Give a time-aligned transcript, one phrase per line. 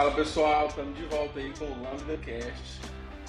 [0.00, 2.80] Fala pessoal, estamos de volta aí com o Lambda Cast.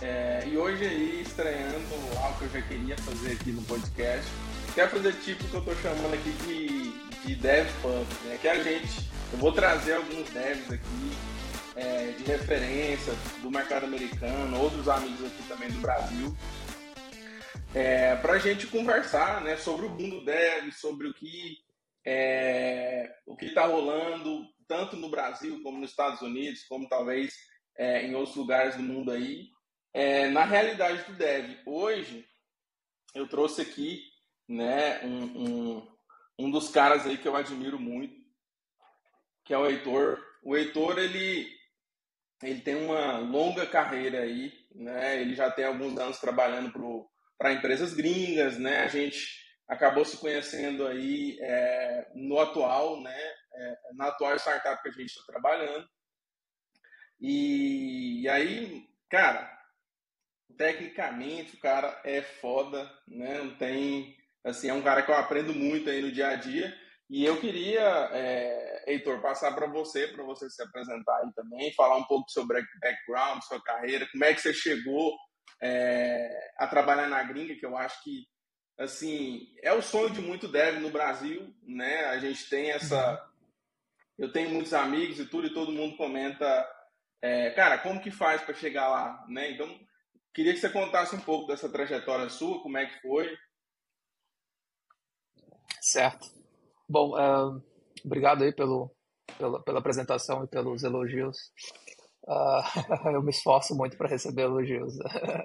[0.01, 1.85] É, e hoje aí estreando
[2.23, 4.25] algo que eu já queria fazer aqui no podcast.
[4.73, 8.37] Quer fazer tipo que eu estou chamando aqui de, de Dev Pump, né?
[8.41, 11.17] Que a gente, eu vou trazer alguns devs aqui
[11.75, 16.33] é, de referência do mercado americano, outros amigos aqui também do Brasil,
[17.75, 21.57] é, para a gente conversar né, sobre o mundo dev, sobre o que
[22.05, 27.35] é, o que está rolando, tanto no Brasil como nos Estados Unidos, como talvez
[27.77, 29.49] é, em outros lugares do mundo aí,
[29.93, 31.57] é, na realidade do dev.
[31.65, 32.25] Hoje,
[33.13, 34.01] eu trouxe aqui
[34.47, 35.87] né, um, um,
[36.39, 38.15] um, dos caras aí que eu admiro muito,
[39.43, 40.23] que é o Heitor.
[40.41, 41.53] O Heitor, ele,
[42.41, 46.71] ele tem uma longa carreira aí, né, ele já tem alguns anos trabalhando
[47.37, 49.19] para empresas gringas, né, a gente
[49.67, 55.09] acabou se conhecendo aí é, no atual, né, é, na atual startup que a gente
[55.09, 55.87] está trabalhando.
[57.19, 59.51] E, e, aí, cara,
[60.57, 63.43] tecnicamente o cara é foda, né?
[63.43, 66.75] Não tem, assim, é um cara que eu aprendo muito aí no dia a dia.
[67.09, 71.97] E eu queria, é, Heitor, passar para você, para você se apresentar aí também, falar
[71.97, 75.17] um pouco sobre background, sua carreira, como é que você chegou
[75.61, 78.25] é, a trabalhar na gringa, que eu acho que
[78.81, 82.05] assim, é o sonho de muito dev no Brasil, né?
[82.05, 83.30] A gente tem essa.
[84.21, 86.45] Eu tenho muitos amigos e tudo, e todo mundo comenta,
[87.23, 89.49] é, cara, como que faz para chegar lá, né?
[89.49, 89.67] Então,
[90.31, 93.35] queria que você contasse um pouco dessa trajetória sua, como é que foi.
[95.81, 96.27] Certo.
[96.87, 97.59] Bom, uh,
[98.05, 98.95] obrigado aí pelo,
[99.39, 101.51] pela, pela apresentação e pelos elogios.
[102.23, 104.99] Uh, eu me esforço muito para receber elogios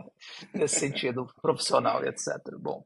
[0.52, 2.28] nesse sentido profissional e etc.
[2.58, 2.84] Bom,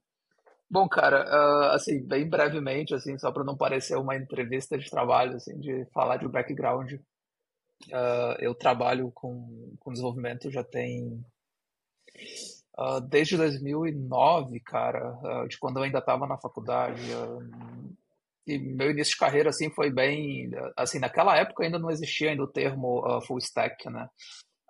[0.70, 5.34] Bom, cara, uh, assim, bem brevemente, assim, só para não parecer uma entrevista de trabalho,
[5.34, 11.24] assim, de falar de background, uh, eu trabalho com, com desenvolvimento já tem
[12.78, 17.02] uh, desde 2009, cara, de quando eu ainda estava na faculdade.
[18.46, 22.44] e meu início de carreira, assim, foi bem, assim, naquela época ainda não existia ainda
[22.44, 24.08] o termo full stack, né?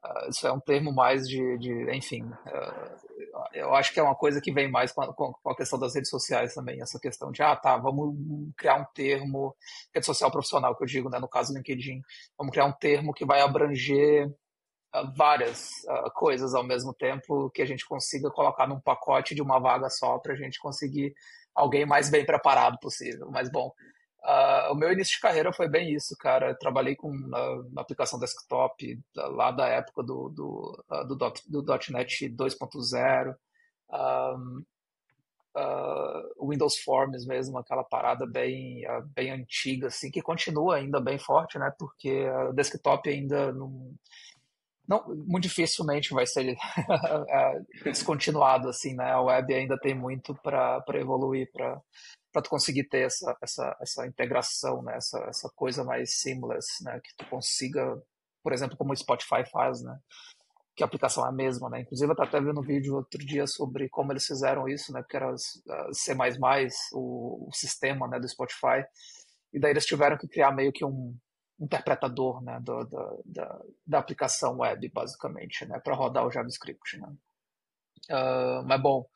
[0.02, 4.14] Uh, isso é um termo mais de, de enfim, uh, eu acho que é uma
[4.14, 7.30] coisa que vem mais com a, com a, questão das redes sociais também, essa questão
[7.30, 8.16] de, ah, tá, vamos
[8.56, 9.54] criar um termo,
[9.94, 12.00] rede social profissional que eu digo, né, no caso LinkedIn,
[12.38, 15.68] vamos criar um termo que vai abranger uh, várias
[16.14, 20.18] coisas ao mesmo tempo, que a gente consiga colocar num pacote de uma vaga só
[20.18, 21.12] para a gente conseguir
[21.54, 23.28] alguém mais bem preparado possível.
[23.30, 23.70] Mas, bom,
[24.22, 26.50] Uh, o meu início de carreira foi bem isso, cara.
[26.50, 31.64] Eu trabalhei com na, aplicação desktop lá da época do, do, uh, do, dot, do
[31.90, 33.34] .NET 2.0,
[33.92, 34.64] um,
[35.56, 38.82] uh, Windows Forms mesmo, aquela parada bem,
[39.14, 41.72] bem antiga, assim, que continua ainda bem forte, né?
[41.78, 43.94] Porque o desktop ainda não,
[44.86, 46.56] não muito dificilmente vai ser
[47.84, 49.12] descontinuado, assim, né?
[49.12, 51.80] A web ainda tem muito para evoluir, para
[52.32, 54.96] para tu conseguir ter essa, essa, essa integração, né?
[54.96, 57.00] essa, essa coisa mais seamless, né?
[57.02, 58.00] que tu consiga,
[58.42, 59.98] por exemplo, como o Spotify faz, né?
[60.76, 61.80] que a aplicação é a mesma, né?
[61.80, 65.02] Inclusive, eu até vendo um vídeo outro dia sobre como eles fizeram isso, né?
[65.02, 65.34] Porque era
[65.92, 66.14] C++,
[66.94, 68.86] o, o sistema né, do Spotify,
[69.52, 71.14] e daí eles tiveram que criar meio que um
[71.60, 77.08] interpretador, né, do, do, da, da aplicação web, basicamente, né, para rodar o JavaScript, né.
[78.10, 79.06] Uh, mas bom,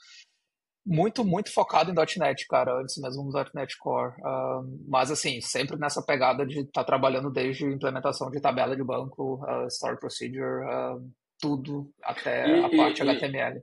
[0.85, 4.13] muito, muito focado em .NET, cara, antes mesmo do .NET Core.
[4.21, 8.85] Uh, mas, assim, sempre nessa pegada de estar tá trabalhando desde implementação de tabela de
[8.85, 13.63] banco, uh, Story Procedure, uh, tudo, até e, a parte e, HTML.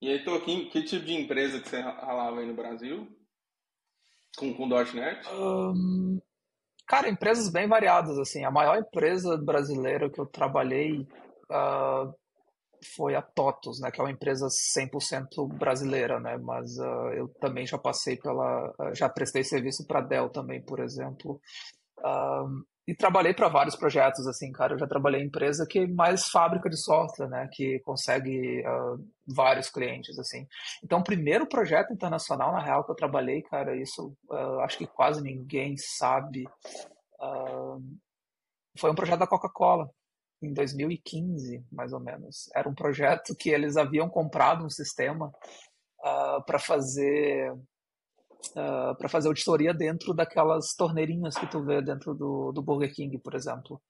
[0.00, 3.06] E aí, Toquinho, que tipo de empresa que você ralava aí no Brasil?
[4.38, 5.28] Com, com .NET?
[5.34, 6.18] Um,
[6.86, 8.44] cara, empresas bem variadas, assim.
[8.44, 11.06] A maior empresa brasileira que eu trabalhei
[11.50, 12.14] uh,
[12.84, 17.66] foi a TOTOS, né, que é uma empresa 100% brasileira, né, mas uh, eu também
[17.66, 21.40] já passei pela, uh, já prestei serviço para Dell também, por exemplo,
[21.98, 25.86] uh, e trabalhei para vários projetos, assim, cara, eu já trabalhei em empresa que é
[25.86, 28.64] mais fábrica de software, né, que consegue
[29.28, 30.44] vários clientes, assim.
[30.82, 34.12] Então, o primeiro projeto internacional, na real, que eu trabalhei, cara, isso
[34.64, 36.48] acho que quase ninguém sabe,
[38.76, 39.88] foi um projeto da Coca-Cola,
[40.42, 42.48] em 2015, mais ou menos.
[42.54, 45.32] Era um projeto que eles haviam comprado um sistema uh,
[46.04, 47.60] ah, para fazer uh,
[48.56, 53.18] ah, para fazer auditoria dentro daquelas torneirinhas que tu vê dentro do, do Burger King,
[53.18, 53.80] por exemplo.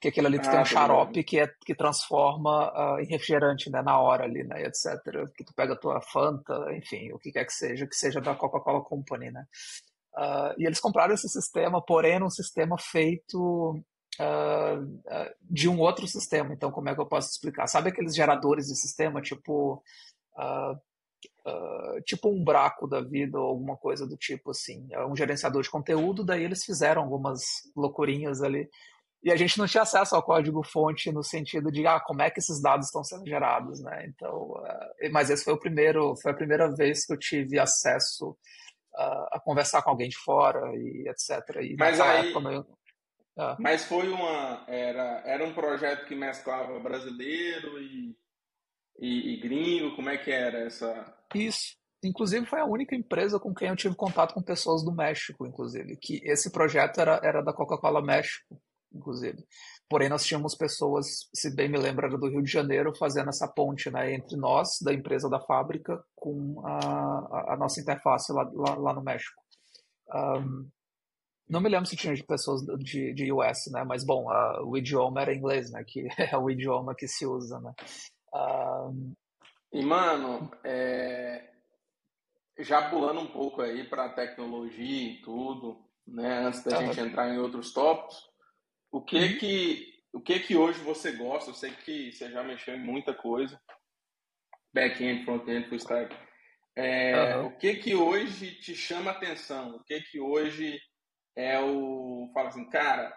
[0.00, 3.70] Que aquilo ali tu ah, tem um xarope que, é, que transforma uh, em refrigerante
[3.70, 5.00] né, na hora ali, né, etc.
[5.34, 8.34] Que tu pega a tua Fanta, enfim, o que quer que seja, que seja da
[8.34, 9.46] Coca-Cola Company, né.
[10.16, 13.82] Uh, e eles compraram esse sistema, porém era um sistema feito
[14.20, 16.52] uh, uh, de um outro sistema.
[16.52, 17.66] Então, como é que eu posso explicar?
[17.66, 19.82] Sabe aqueles geradores de sistema, tipo
[20.36, 20.80] uh,
[22.04, 25.70] tipo um braco da vida ou alguma coisa do tipo assim, é um gerenciador de
[25.70, 27.40] conteúdo, daí eles fizeram algumas
[27.76, 28.68] loucurinhas ali
[29.24, 32.40] e a gente não tinha acesso ao código-fonte no sentido de ah, como é que
[32.40, 34.04] esses dados estão sendo gerados, né?
[34.06, 38.36] Então, uh, mas esse foi o primeiro, foi a primeira vez que eu tive acesso
[38.94, 41.62] uh, a conversar com alguém de fora e etc.
[41.62, 42.66] E mas aí, época, eu,
[43.36, 48.16] uh, mas foi uma era era um projeto que mesclava brasileiro e,
[48.98, 51.14] e, e gringo, como é que era essa?
[51.34, 51.76] Isso.
[52.02, 55.96] Inclusive foi a única empresa com quem eu tive contato com pessoas do México, inclusive,
[55.96, 58.60] que esse projeto era, era da Coca-Cola México
[58.94, 59.44] inclusive.
[59.88, 63.48] Porém, nós tínhamos pessoas, se bem me lembro, era do Rio de Janeiro, fazendo essa
[63.48, 68.74] ponte né, entre nós, da empresa da fábrica, com a, a nossa interface lá, lá,
[68.76, 69.42] lá no México.
[70.12, 70.68] Um,
[71.48, 73.84] não me lembro se tinha pessoas de, de US, né?
[73.84, 75.84] Mas, bom, a, o idioma era inglês, né?
[75.86, 77.74] Que é o idioma que se usa, né?
[78.34, 79.12] Um...
[79.72, 81.50] E, mano, é...
[82.58, 86.46] já pulando um pouco aí para tecnologia e tudo, né?
[86.46, 86.86] Antes da uhum.
[86.86, 88.22] gente entrar em outros tópicos,
[88.90, 89.38] o que uhum.
[89.38, 91.50] que o que que hoje você gosta?
[91.50, 93.60] Eu sei que você já mexeu em muita coisa,
[94.72, 96.16] back-end, front-end, full stack.
[96.76, 97.46] É, uhum.
[97.46, 99.76] O que que hoje te chama atenção?
[99.76, 100.80] O que que hoje
[101.36, 103.16] é o fala assim, cara,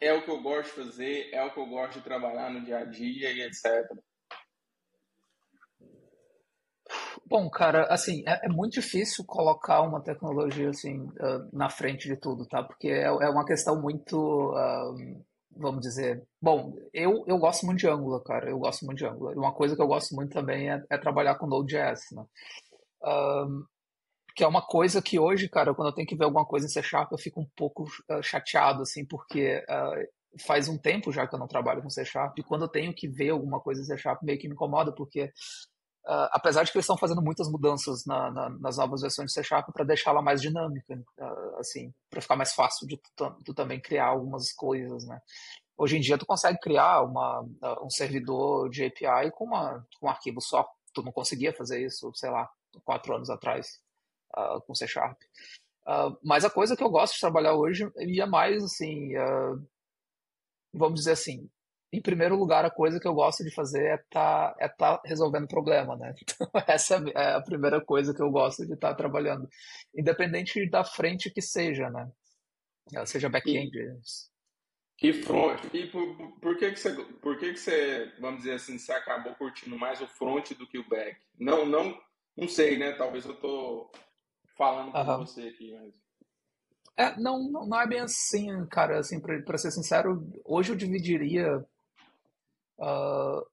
[0.00, 2.64] é o que eu gosto de fazer, é o que eu gosto de trabalhar no
[2.64, 3.88] dia a dia e etc.
[7.26, 12.16] Bom, cara, assim, é, é, muito difícil colocar uma tecnologia assim uh, na frente de
[12.16, 12.62] tudo, tá?
[12.62, 15.24] Porque é, é uma questão muito, uh,
[15.56, 19.34] vamos dizer, bom, eu, eu gosto muito de Angular, cara, eu gosto muito de Angular.
[19.34, 22.24] Uma coisa que eu gosto muito também é, é trabalhar com Node.js, né?
[23.02, 23.64] Uh,
[24.34, 26.68] que é uma coisa que hoje, cara, quando eu tenho que ver alguma coisa em
[26.68, 27.86] C Sharp, eu fico um pouco
[28.22, 29.64] chateado, assim, porque
[30.46, 32.94] faz um tempo já que eu não trabalho com C Sharp, e quando eu tenho
[32.94, 35.32] que ver alguma coisa em C Sharp, meio que me incomoda, porque
[36.04, 39.34] Uh, apesar de que eles estão fazendo muitas mudanças na, na, nas novas versões de
[39.34, 43.54] C Sharp para deixá-la mais dinâmica, uh, assim, para ficar mais fácil de tu, tu,
[43.54, 45.20] também criar algumas coisas, né?
[45.78, 50.06] Hoje em dia tu consegue criar uma, uh, um servidor de API com, uma, com
[50.06, 50.68] um arquivo só.
[50.92, 52.50] Tu não conseguia fazer isso, sei lá,
[52.84, 53.78] quatro anos atrás
[54.66, 55.18] com C Sharp.
[56.22, 59.12] mas a coisa que eu gosto de trabalhar hoje ia mais assim,
[60.72, 61.50] vamos dizer assim,
[61.92, 65.02] em primeiro lugar, a coisa que eu gosto de fazer é estar tá, é tá
[65.04, 66.14] resolvendo problema, né?
[66.22, 69.46] Então, essa é a primeira coisa que eu gosto de estar tá trabalhando.
[69.94, 72.10] Independente da frente que seja, né?
[73.04, 73.76] Seja back-end.
[73.76, 75.62] E, e front.
[75.74, 79.34] E por, por, que, que, você, por que, que você, vamos dizer assim, você acabou
[79.34, 81.20] curtindo mais o front do que o back?
[81.38, 82.00] Não, não,
[82.34, 82.92] não sei, né?
[82.92, 83.90] Talvez eu tô
[84.64, 85.18] falando com uhum.
[85.18, 85.94] você aqui, mas...
[86.94, 88.98] É, não, não, não, é bem assim, cara.
[88.98, 91.66] Assim, para ser sincero, hoje eu dividiria
[92.82, 93.44] Uh,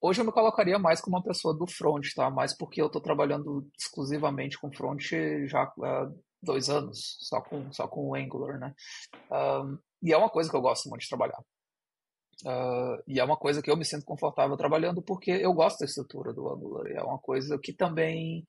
[0.00, 2.30] hoje eu me colocaria mais como uma pessoa do front, tá?
[2.30, 5.02] Mais porque eu estou trabalhando exclusivamente com front
[5.46, 6.10] já há
[6.42, 8.74] dois anos, só com, só com o Angular, né?
[9.30, 11.40] Uh, e é uma coisa que eu gosto muito de trabalhar.
[12.42, 15.84] Uh, e é uma coisa que eu me sinto confortável trabalhando porque eu gosto da
[15.84, 16.86] estrutura do Angular.
[16.86, 18.46] E é uma coisa que também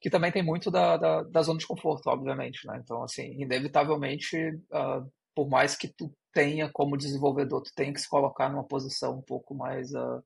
[0.00, 2.80] que também tem muito da, da, da zona de conforto, obviamente, né?
[2.82, 4.36] Então, assim, inevitavelmente,
[4.70, 9.18] uh, por mais que tu tenha como desenvolvedor, tu tem que se colocar numa posição
[9.18, 10.22] um pouco mais uh,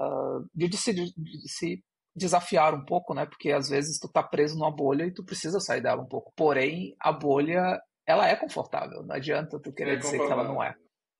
[0.00, 1.12] uh, de, de, se, de,
[1.46, 1.84] se,
[2.16, 3.26] desafiar um pouco, né?
[3.26, 6.32] Porque às vezes tu tá preso numa bolha e tu precisa sair dela um pouco.
[6.34, 9.02] Porém, a bolha ela é confortável.
[9.02, 10.74] Não adianta tu querer é dizer que ela não é,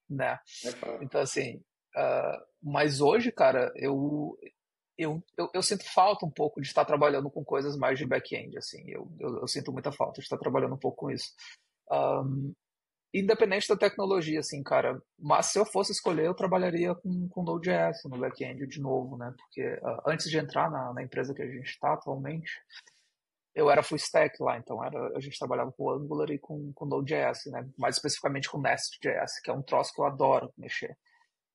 [0.08, 0.38] né?
[0.64, 1.56] É então assim,
[1.96, 4.37] uh, mas hoje, cara, eu
[4.98, 8.58] eu, eu, eu, sinto falta um pouco de estar trabalhando com coisas mais de back-end,
[8.58, 11.32] assim, eu, eu, eu, sinto muita falta de estar trabalhando um pouco com isso.
[11.90, 12.52] Um,
[13.14, 15.00] independente da tecnologia, assim, cara.
[15.18, 19.32] Mas se eu fosse escolher, eu trabalharia com, com Node.js no back-end de novo, né?
[19.36, 22.50] Porque uh, antes de entrar na, na empresa que a gente está atualmente,
[23.54, 26.86] eu era full stack lá, então era, a gente trabalhava com Angular e com, com
[26.86, 27.68] Node.js, né?
[27.78, 30.96] Mais especificamente com Nest.js, que é um troço que eu adoro mexer.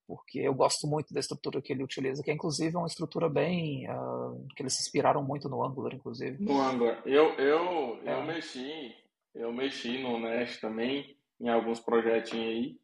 [0.05, 3.89] Porque eu gosto muito da estrutura que ele utiliza, que é inclusive uma estrutura bem.
[3.89, 6.43] Uh, que eles se inspiraram muito no Angular, inclusive.
[6.43, 7.01] No Angular.
[7.05, 8.13] Eu, eu, é.
[8.13, 8.95] eu mexi,
[9.33, 12.79] eu mexi no Nest também em alguns projetinhos aí.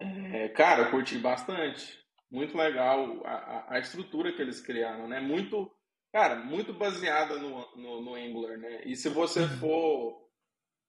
[0.00, 1.98] É, cara, eu curti bastante.
[2.30, 5.20] Muito legal a, a, estrutura que eles criaram, né?
[5.20, 5.70] Muito,
[6.12, 8.82] cara, muito baseada no, no, no Angular, né?
[8.84, 9.58] E se você uhum.
[9.58, 10.24] for...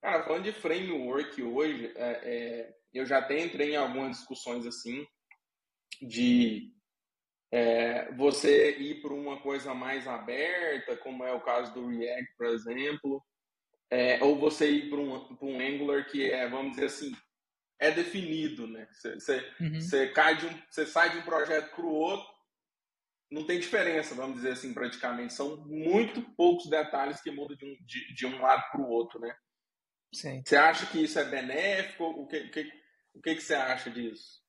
[0.02, 5.06] Cara, falando de framework hoje, é, é, eu já até entrei em algumas discussões assim,
[6.02, 6.74] de
[7.52, 12.48] é, você ir para uma coisa mais aberta, como é o caso do React, por
[12.48, 13.24] exemplo,
[13.90, 17.16] é, ou você ir para um, um Angular que é, vamos dizer assim,
[17.80, 18.88] é definido, né?
[18.92, 19.80] Você, uhum.
[19.80, 22.28] você, cai de um, você sai de um projeto para o outro,
[23.32, 25.34] não tem diferença, vamos dizer assim, praticamente.
[25.34, 29.20] São muito poucos detalhes que mudam de um, de, de um lado para o outro,
[29.20, 29.36] né?
[30.14, 30.42] Sim.
[30.46, 32.06] Você acha que isso é benéfico?
[32.06, 32.72] O que, que,
[33.14, 34.45] o que, que você acha disso?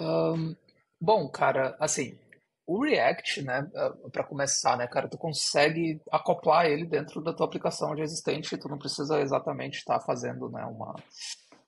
[0.00, 0.54] Um,
[1.00, 2.18] bom, cara, assim,
[2.66, 7.46] o React, né, ah, para começar, né, cara, tu consegue acoplar ele dentro da tua
[7.46, 10.94] aplicação já existente, tu não precisa exatamente estar tá fazendo, né, uma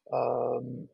[0.09, 0.89] uh,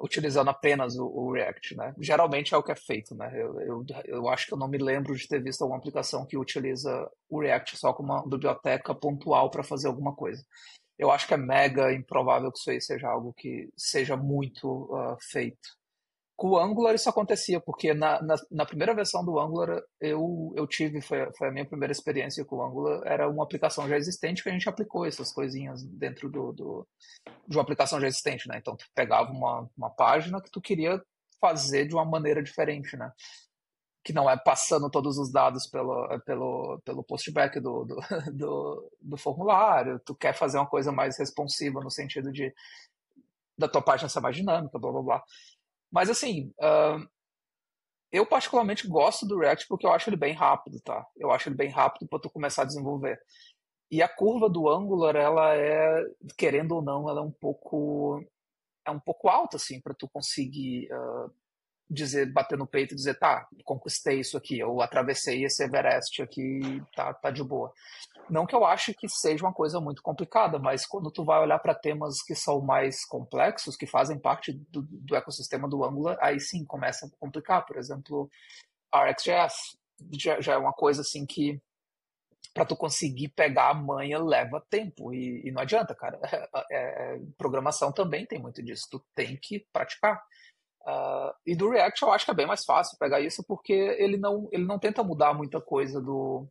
[0.00, 1.94] utilizando apenas o, o, React, né?
[2.00, 3.30] Geralmente é o que é feito, né?
[3.34, 6.38] Eu, eu, eu acho que eu não me lembro de ter visto alguma aplicação que
[6.38, 10.42] utiliza o React só como uma biblioteca pontual para fazer alguma coisa.
[10.98, 15.16] Eu acho que é mega improvável que isso aí seja algo que seja muito uh,
[15.20, 15.68] feito.
[16.36, 20.66] Com o Angular isso acontecia, porque na, na, na, primeira versão do Angular eu, eu
[20.66, 24.42] tive, foi, foi a minha primeira experiência com o Angular, era uma aplicação já existente
[24.42, 26.88] que a gente aplicou essas coisinhas dentro do, do
[27.48, 28.58] de uma aplicação já existente, né?
[28.58, 31.02] Então tu pegava uma, uma página que tu queria
[31.40, 33.10] fazer de uma maneira diferente, né?
[34.04, 37.96] Que não é passando todos os dados pelo, pelo, pelo postback do, do,
[38.34, 42.52] do, do formulário, tu quer fazer uma coisa mais responsiva no sentido de
[43.58, 45.24] da tua página ser mais dinâmica, blá blá blá.
[45.90, 47.06] Mas assim, uh,
[48.12, 51.06] eu particularmente gosto do React porque eu acho ele bem rápido, tá?
[51.16, 53.20] Eu acho ele bem rápido para tu começar a desenvolver.
[53.90, 56.04] E a curva do Angular, ela é,
[56.36, 58.24] querendo ou não, ela é um pouco
[58.84, 61.30] é um pouco alta assim para tu conseguir uh,
[61.90, 66.60] dizer, bater no peito e dizer, tá, conquistei isso aqui, eu atravessei esse Everest aqui,
[66.94, 67.72] tá, tá de boa.
[68.28, 71.58] Não que eu ache que seja uma coisa muito complicada, mas quando tu vai olhar
[71.58, 76.40] para temas que são mais complexos, que fazem parte do, do, ecossistema do Angular, aí
[76.40, 77.64] sim começa a complicar.
[77.64, 78.28] Por exemplo,
[78.94, 79.78] RxJS
[80.12, 81.60] já, já é uma coisa assim que
[82.52, 86.18] para tu conseguir pegar a manha leva tempo e, e não adianta, cara.
[86.70, 88.88] É, é, programação também tem muito disso.
[88.90, 90.20] Tu tem que praticar.
[90.82, 94.16] Uh, e do React eu acho que é bem mais fácil pegar isso porque ele
[94.16, 96.48] não, ele não tenta mudar muita coisa do,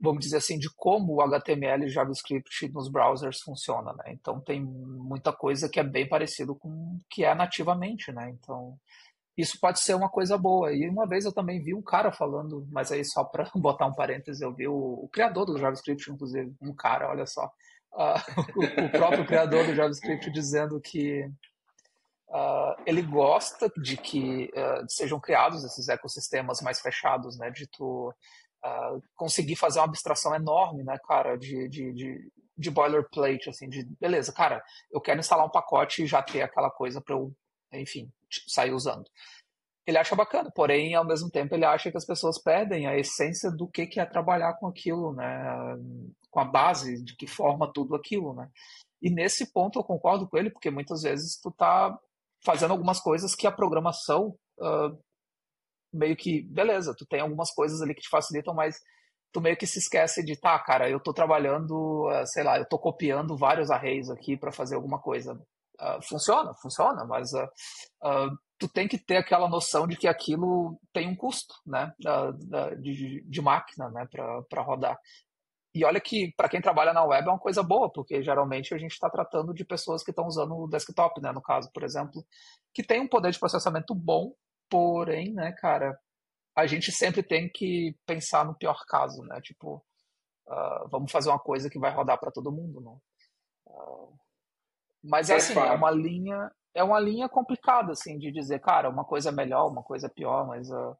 [0.00, 4.04] vamos dizer assim, de como o HTML e JavaScript nos browsers funciona, né?
[4.08, 8.30] Então tem muita coisa que é bem parecido com o que é nativamente, né?
[8.30, 8.78] Então
[9.36, 10.72] isso pode ser uma coisa boa.
[10.72, 13.94] E uma vez eu também vi um cara falando, mas aí só para botar um
[13.94, 17.46] parênteses, eu vi o, o, criador do JavaScript, inclusive, um cara, olha só,
[17.92, 18.20] uh,
[18.56, 21.30] o, o, próprio criador do JavaScript dizendo que
[22.32, 27.50] Uh, ele gosta de que uh, sejam criados esses ecossistemas mais fechados, né?
[27.50, 28.14] De tu
[28.64, 33.84] uh, conseguir fazer uma abstração enorme, né, cara, de, de, de, de, boilerplate, assim, de
[34.00, 37.32] beleza, cara, eu quero instalar um pacote e já ter aquela coisa para eu,
[37.72, 38.10] enfim,
[38.48, 39.04] sair usando.
[39.86, 43.50] Ele acha bacana, porém, ao mesmo tempo, ele acha que as pessoas perdem a essência
[43.50, 45.26] do que, que é trabalhar com aquilo, né?
[46.30, 48.48] Com a base, de que forma tudo aquilo, né?
[49.02, 51.98] E nesse ponto eu concordo com ele, porque muitas vezes tu tá
[52.44, 54.98] fazendo algumas coisas que a programação uh,
[55.92, 58.78] meio que, beleza, tu tem algumas coisas ali que te facilitam, mas
[59.32, 62.66] tu meio que se esquece de, tá, cara, eu tô trabalhando, uh, sei lá, eu
[62.66, 65.34] tô copiando vários arrays aqui para fazer alguma coisa.
[65.80, 67.30] Uh, funciona, funciona, mas
[68.58, 71.90] tu tem que ter aquela noção de que aquilo tem um custo, né,
[72.78, 74.06] de, de máquina, né,
[74.48, 74.98] para rodar.
[75.74, 78.78] E olha que, para quem trabalha na web, é uma coisa boa, porque geralmente a
[78.78, 82.24] gente está tratando de pessoas que estão usando o desktop, né, no caso, por exemplo,
[82.74, 84.34] que tem um poder de processamento bom,
[84.70, 85.98] porém, né, cara,
[86.56, 89.84] a gente sempre tem que pensar no pior caso, né, tipo,
[90.46, 92.96] uh, vamos fazer uma coisa que vai rodar para todo mundo, né.
[93.66, 94.14] Uh,
[95.02, 99.04] mas, é assim, é uma linha é uma linha complicada, assim, de dizer, cara, uma
[99.04, 100.70] coisa é melhor, uma coisa é pior, mas...
[100.70, 100.96] Uh,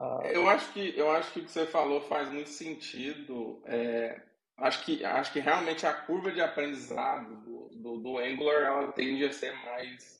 [0.00, 0.22] Uh...
[0.28, 3.62] Eu acho que eu acho que o que você falou faz muito sentido.
[3.66, 4.18] É,
[4.56, 9.24] acho que acho que realmente a curva de aprendizado do, do, do Angular ela tende
[9.26, 10.19] a ser mais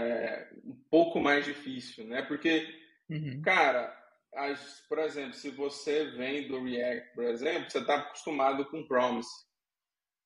[0.00, 2.22] é, um pouco mais difícil, né?
[2.22, 2.66] Porque,
[3.10, 3.42] uhum.
[3.42, 3.96] cara,
[4.34, 9.28] as, por exemplo, se você vem do React, por exemplo, você está acostumado com Promise.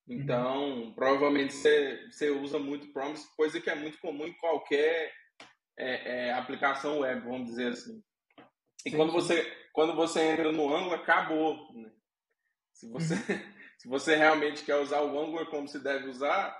[0.07, 0.93] Então, uhum.
[0.93, 5.11] provavelmente você, você usa muito Promise, coisa que é muito comum em qualquer
[5.77, 8.01] é, é, aplicação web, vamos dizer assim.
[8.85, 11.73] E quando você, quando você entra no Angular, acabou.
[11.73, 11.91] Né?
[12.73, 13.53] Se, você, uhum.
[13.77, 16.57] se você realmente quer usar o Angular como se deve usar,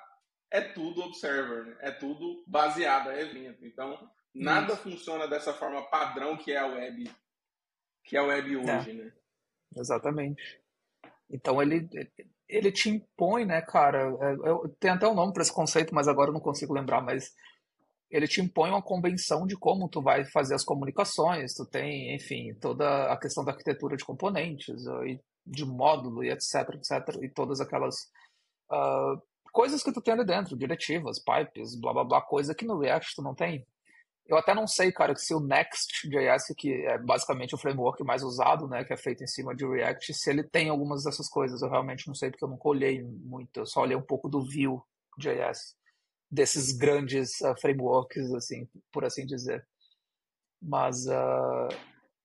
[0.52, 1.78] é tudo Observer, né?
[1.82, 3.66] é tudo baseado a evento.
[3.66, 4.84] Então, nada Isso.
[4.84, 7.10] funciona dessa forma padrão que é a web,
[8.04, 8.58] que é a web é.
[8.58, 8.94] hoje, é.
[8.94, 9.14] né?
[9.76, 10.62] Exatamente.
[11.30, 11.88] Então ele,
[12.48, 14.10] ele te impõe, né, cara?
[14.22, 17.34] É, tem até um nome para esse conceito, mas agora eu não consigo lembrar, mas
[18.10, 22.54] ele te impõe uma convenção de como tu vai fazer as comunicações, tu tem, enfim,
[22.56, 24.84] toda a questão da arquitetura de componentes,
[25.46, 27.96] de módulo e etc, etc, e todas aquelas
[28.72, 29.22] uh,
[29.58, 33.16] coisas que tu tem ali dentro, diretivas, pipes, blá blá blá, coisa que no React
[33.16, 33.66] tu não tem.
[34.28, 38.68] Eu até não sei, cara, se o Next.js, que é basicamente o framework mais usado,
[38.68, 41.64] né, que é feito em cima de React, se ele tem algumas dessas coisas.
[41.64, 43.58] Eu realmente não sei, porque eu nunca olhei muito.
[43.58, 45.76] Eu só olhei um pouco do Vue.js,
[46.30, 49.66] desses grandes uh, frameworks, assim, por assim dizer.
[50.62, 51.76] Mas, uh,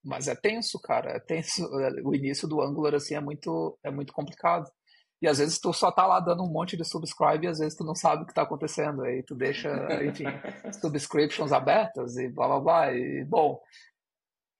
[0.04, 1.12] mas é tenso, cara.
[1.12, 1.66] É tenso.
[2.04, 4.70] O início do Angular, assim, é muito, é muito complicado.
[5.22, 7.76] E às vezes tu só tá lá dando um monte de subscribe e às vezes
[7.78, 9.04] tu não sabe o que tá acontecendo.
[9.04, 9.70] Aí tu deixa,
[10.04, 10.24] enfim,
[10.80, 12.92] subscriptions abertas e blá blá blá.
[12.92, 13.60] E, bom,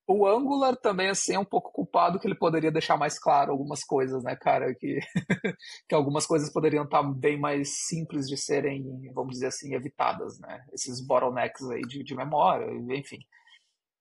[0.07, 3.83] o Angular também, assim, é um pouco culpado que ele poderia deixar mais claro algumas
[3.83, 4.73] coisas, né, cara?
[4.73, 5.01] Que,
[5.89, 10.39] que algumas coisas poderiam estar tá bem mais simples de serem, vamos dizer assim, evitadas,
[10.39, 10.65] né?
[10.73, 13.19] Esses bottlenecks aí de, de memória, enfim.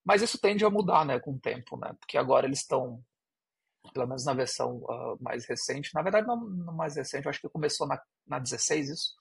[0.05, 1.91] Mas isso tende a mudar, né, com o tempo, né?
[1.99, 3.01] Porque agora eles estão
[3.93, 7.41] pelo menos na versão uh, mais recente, na verdade não, não, mais recente, eu acho
[7.41, 9.13] que começou na, na 16 isso,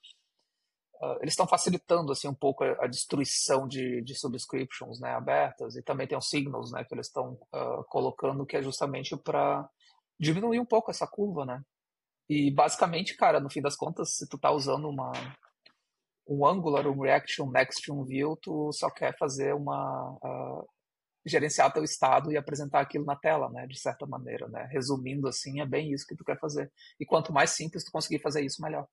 [1.02, 5.76] uh, eles estão facilitando assim um pouco a, a destruição de, de, subscriptions né, abertas
[5.76, 9.68] e também tem os signals né, que eles estão uh, colocando que é justamente para
[10.18, 11.62] diminuir um pouco essa curva, né?
[12.28, 15.10] E basicamente, cara, no fim das contas, se tu tá usando uma
[16.28, 20.16] um Angular, um React, um Next, um Vue, tu só quer fazer uma
[21.24, 24.68] gerenciar teu estado e apresentar aquilo na tela, né, de certa maneira, né?
[24.70, 26.72] Resumindo assim, é bem isso que tu quer fazer.
[26.98, 28.86] E quanto mais simples tu conseguir fazer isso, melhor.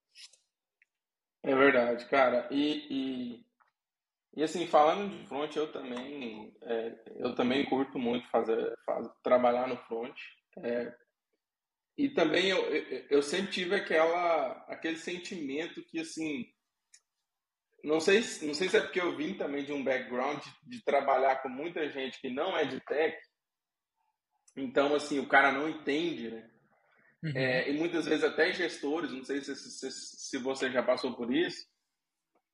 [1.43, 2.47] É verdade, cara.
[2.51, 3.45] E, e,
[4.35, 9.67] e assim, falando de front, eu também é, eu também curto muito fazer, fazer trabalhar
[9.67, 10.15] no front.
[10.57, 10.93] É,
[11.97, 12.59] e também eu,
[13.09, 16.45] eu, sempre tive aquela aquele sentimento que assim
[17.87, 20.83] não sei, não sei se é porque eu vim também de um background de, de
[20.83, 23.17] trabalhar com muita gente que não é de tech.
[24.57, 26.49] Então, assim, o cara não entende, né?
[27.23, 27.31] Uhum.
[27.33, 31.33] É, e muitas vezes até gestores, não sei se, se, se você já passou por
[31.33, 31.65] isso,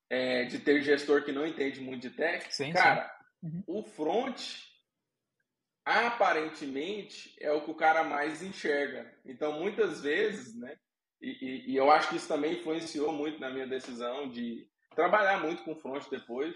[0.09, 2.53] é, de ter gestor que não entende muito de tech.
[2.53, 3.09] Sim, cara,
[3.41, 3.47] sim.
[3.47, 3.63] Uhum.
[3.67, 4.39] o front
[5.83, 9.11] aparentemente é o que o cara mais enxerga.
[9.25, 10.77] Então, muitas vezes, né?
[11.19, 15.39] E, e, e eu acho que isso também influenciou muito na minha decisão de, trabalhar
[15.39, 16.55] muito com front depois,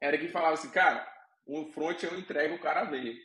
[0.00, 1.06] era que falava assim, cara,
[1.46, 3.16] o front eu entrego, o cara vê.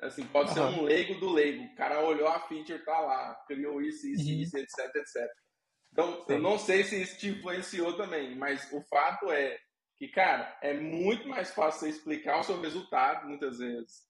[0.00, 0.54] Assim, pode uhum.
[0.54, 1.62] ser um leigo do leigo.
[1.64, 4.40] O cara olhou a feature, tá lá, criou isso, isso, uhum.
[4.40, 5.30] isso, etc, etc.
[5.92, 6.32] Então, Sim.
[6.34, 9.58] eu não sei se isso te influenciou também, mas o fato é
[9.98, 14.08] que, cara, é muito mais fácil você explicar o seu resultado, muitas vezes,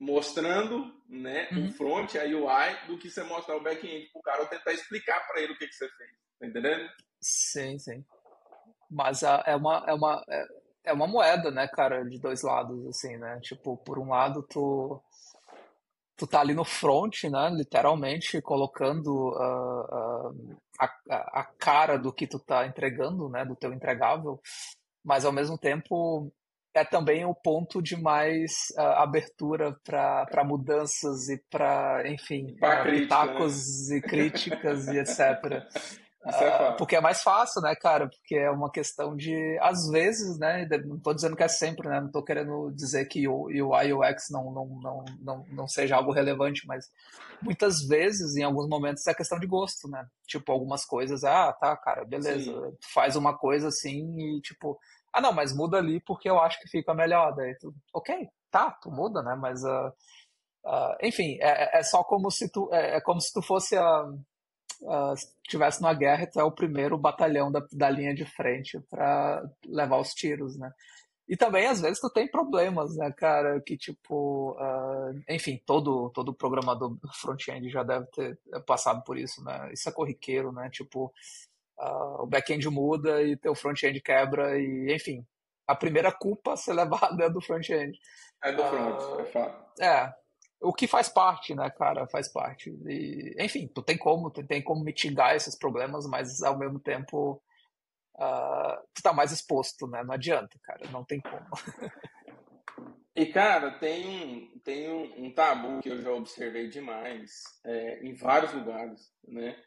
[0.00, 1.68] mostrando né, uhum.
[1.68, 5.24] o front, a UI, do que você mostrar o back-end pro cara ou tentar explicar
[5.28, 6.10] para ele o que, que você fez.
[6.40, 6.90] Tá entendendo?
[7.20, 8.04] Sim, sim.
[8.92, 10.46] Mas é uma, é uma, é,
[10.84, 13.40] é uma moeda, né, cara, de dois lados, assim, né?
[13.40, 15.00] Tipo, por um lado, tu,
[16.16, 22.26] tu tá ali no front, né, literalmente colocando uh, uh, a, a cara do que
[22.26, 24.38] tu tá entregando, né, do teu entregável,
[25.02, 26.30] mas ao mesmo tempo
[26.74, 33.88] é também o ponto de mais uh, abertura para mudanças e para, enfim, uh, pitacos
[33.88, 33.96] né?
[33.96, 35.64] e críticas e etc.
[36.24, 38.08] Uh, porque é mais fácil, né, cara?
[38.08, 40.68] Porque é uma questão de, às vezes, né?
[40.84, 41.98] Não estou dizendo que é sempre, né?
[41.98, 45.68] Não estou querendo dizer que o UI e o UX não, não, não, não, não
[45.68, 46.88] seja algo relevante, mas
[47.42, 50.06] muitas vezes, em alguns momentos, é questão de gosto, né?
[50.28, 52.52] Tipo, algumas coisas, ah, tá, cara, beleza.
[52.52, 52.76] Sim.
[52.94, 54.78] faz uma coisa assim e, tipo,
[55.12, 57.34] ah, não, mas muda ali porque eu acho que fica melhor.
[57.34, 59.34] Daí tu, ok, tá, tu muda, né?
[59.34, 59.88] Mas, uh,
[60.66, 64.04] uh, enfim, é, é só como se tu, é, é como se tu fosse a
[64.04, 64.24] uh,
[65.42, 69.98] estivesse numa guerra, tu é o primeiro batalhão da, da linha de frente para levar
[69.98, 70.72] os tiros, né?
[71.28, 73.60] E também, às vezes, tu tem problemas, né, cara?
[73.60, 79.70] Que, tipo, uh, enfim, todo, todo programador front-end já deve ter passado por isso, né?
[79.72, 80.68] Isso é corriqueiro, né?
[80.68, 81.12] Tipo,
[81.78, 85.24] uh, o back-end muda e teu front-end quebra e, enfim,
[85.66, 87.98] a primeira culpa a ser levada é do front-end.
[88.42, 89.82] É do front, uh, é fato.
[89.82, 90.14] É,
[90.62, 92.70] o que faz parte, né, cara, faz parte.
[92.86, 97.42] E, enfim, tu tem como, tu tem como mitigar esses problemas, mas ao mesmo tempo
[98.14, 100.02] uh, tu tá mais exposto, né?
[100.04, 101.46] Não adianta, cara, não tem como.
[103.14, 108.14] E, cara, tem um, tem um, um tabu que eu já observei demais é, em
[108.14, 109.62] vários lugares, né?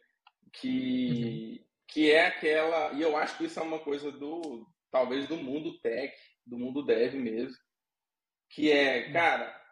[0.52, 1.66] Que, uhum.
[1.86, 2.92] que é aquela.
[2.92, 4.66] E eu acho que isso é uma coisa do.
[4.90, 6.12] Talvez do mundo tech,
[6.44, 7.56] do mundo dev mesmo.
[8.50, 9.12] Que é, uhum.
[9.12, 9.65] cara,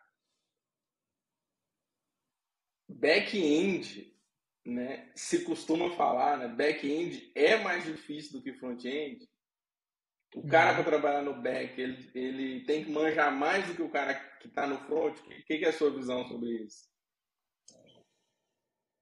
[3.05, 4.11] back-end,
[4.65, 9.29] né, se costuma falar, né, back-end é mais difícil do que front-end.
[10.35, 10.83] O cara uhum.
[10.83, 14.49] para trabalhar no back, ele, ele tem que manjar mais do que o cara que
[14.49, 15.17] está no front.
[15.17, 16.89] O que, que, é a sua visão sobre isso?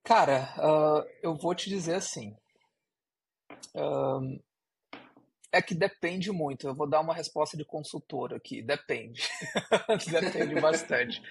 [0.05, 2.37] Cara, uh, eu vou te dizer assim.
[3.75, 4.39] Um,
[5.51, 6.67] é que depende muito.
[6.67, 8.61] Eu vou dar uma resposta de consultor aqui.
[8.61, 9.23] Depende.
[10.11, 11.23] depende bastante.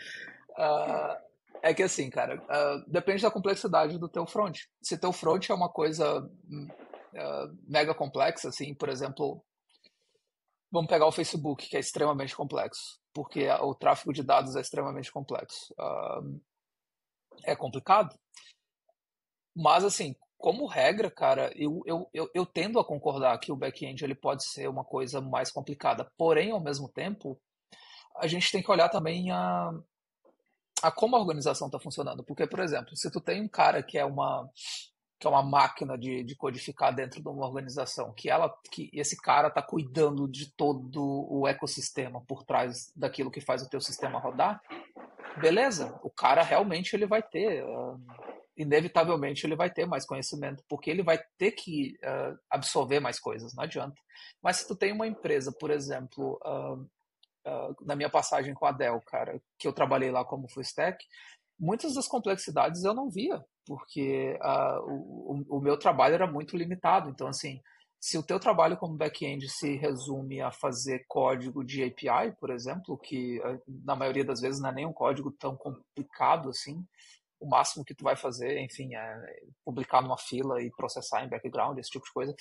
[0.58, 1.31] Uh,
[1.64, 4.60] é que assim, cara, uh, depende da complexidade do teu front.
[4.82, 9.44] Se teu front é uma coisa uh, mega complexa, assim, por exemplo,
[10.72, 15.12] vamos pegar o Facebook, que é extremamente complexo, porque o tráfego de dados é extremamente
[15.12, 15.74] complexo.
[17.44, 18.18] é complicado.
[19.56, 24.04] Mas, assim, como regra, cara, eu, eu, eu, eu tendo a concordar que o back-end
[24.04, 26.10] ele pode ser uma coisa mais complicada.
[26.18, 27.40] Porém, ao mesmo tempo,
[28.18, 29.72] a gente tem que olhar também a,
[30.82, 32.24] a como a organização está funcionando.
[32.24, 34.50] Porque, por exemplo, se tu tem um cara que é uma
[35.20, 39.16] que é uma máquina de, de codificar dentro de uma organização, que ela que esse
[39.16, 44.20] cara está cuidando de todo o ecossistema por trás daquilo que faz o teu sistema
[44.20, 44.60] rodar,
[45.40, 48.02] beleza, o cara realmente ele vai ter uh,
[48.58, 53.54] inevitavelmente ele vai ter mais conhecimento, porque ele vai ter que uh, absorver mais coisas,
[53.54, 54.02] não adianta.
[54.42, 56.90] Mas se tu tem uma empresa, por exemplo, uh,
[57.46, 61.04] uh, na minha passagem com a Dell, cara, que eu trabalhei lá como full stack,
[61.60, 64.38] muitas das complexidades eu não via, porque
[64.86, 67.10] o, o, meu trabalho era muito limitado.
[67.10, 67.62] Então, assim,
[68.00, 72.98] se o teu trabalho como back-end se resume a fazer código de API, por exemplo,
[72.98, 76.84] que na maioria das vezes não é nem um código tão complicado assim,
[77.42, 81.78] o máximo que tu vai fazer, enfim, é publicar numa fila e processar em background,
[81.78, 82.36] esse tipo de coisa.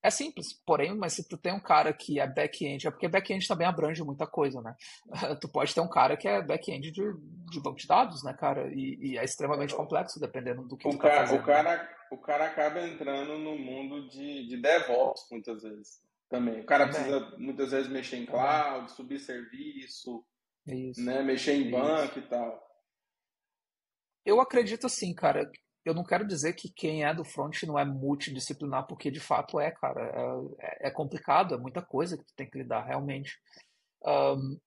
[0.00, 3.46] É simples, porém, mas se tu tem um cara que é back-end, é porque back-end
[3.48, 4.76] também abrange muita coisa, né?
[5.40, 7.02] tu pode ter um cara que é back-end de,
[7.50, 8.72] de banco de dados, né, cara?
[8.72, 11.40] E, e, é extremamente complexo, dependendo do que o tu cara, tá fazendo.
[11.40, 16.60] O cara, o cara acaba entrando no mundo de, de DevOps, muitas vezes, também.
[16.60, 20.24] O cara precisa, muitas vezes, mexer em cloud, subir serviço,
[20.64, 21.04] Isso.
[21.04, 21.22] né?
[21.22, 21.70] Mexer em Isso.
[21.72, 22.68] banco e tal.
[24.24, 25.50] Eu acredito assim, cara.
[25.88, 29.58] Eu não quero dizer que quem é do front não é multidisciplinar, porque de fato
[29.58, 30.52] é, cara.
[30.60, 33.40] É, é complicado, é muita coisa que tu tem que lidar, realmente.
[34.04, 34.60] Um,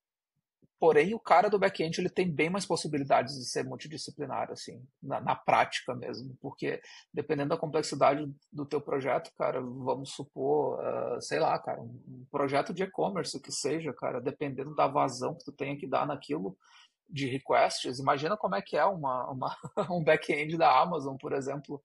[0.80, 5.22] porém, o cara do back-end ele tem bem mais possibilidades de ser multidisciplinar, assim, na,
[5.22, 6.82] na, prática mesmo, porque
[7.14, 12.74] dependendo da complexidade do teu projeto, cara, vamos supor, uh, sei lá, cara, um projeto
[12.74, 16.58] de e-commerce que seja, cara, dependendo da vazão que tu tenha que dar naquilo,
[17.12, 19.58] de requests, imagina como é que é uma, uma
[19.92, 21.84] um back-end da Amazon, por exemplo.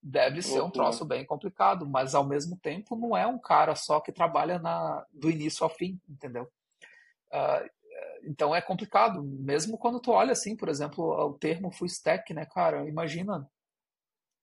[0.00, 4.00] Deve ser um troço bem complicado, mas ao mesmo tempo não é um cara só
[4.00, 6.44] que trabalha na, do início ao fim, entendeu?
[7.32, 7.68] Uh,
[8.22, 12.46] então é complicado, mesmo quando tu olha assim, por exemplo, o termo full stack, né,
[12.46, 12.88] cara?
[12.88, 13.48] Imagina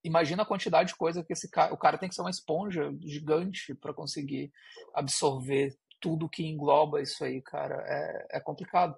[0.04, 2.94] imagina a quantidade de coisa que esse cara, o cara tem que ser uma esponja
[3.02, 4.52] gigante para conseguir
[4.94, 7.84] absorver tudo que engloba isso aí, cara.
[7.88, 8.96] É, é complicado.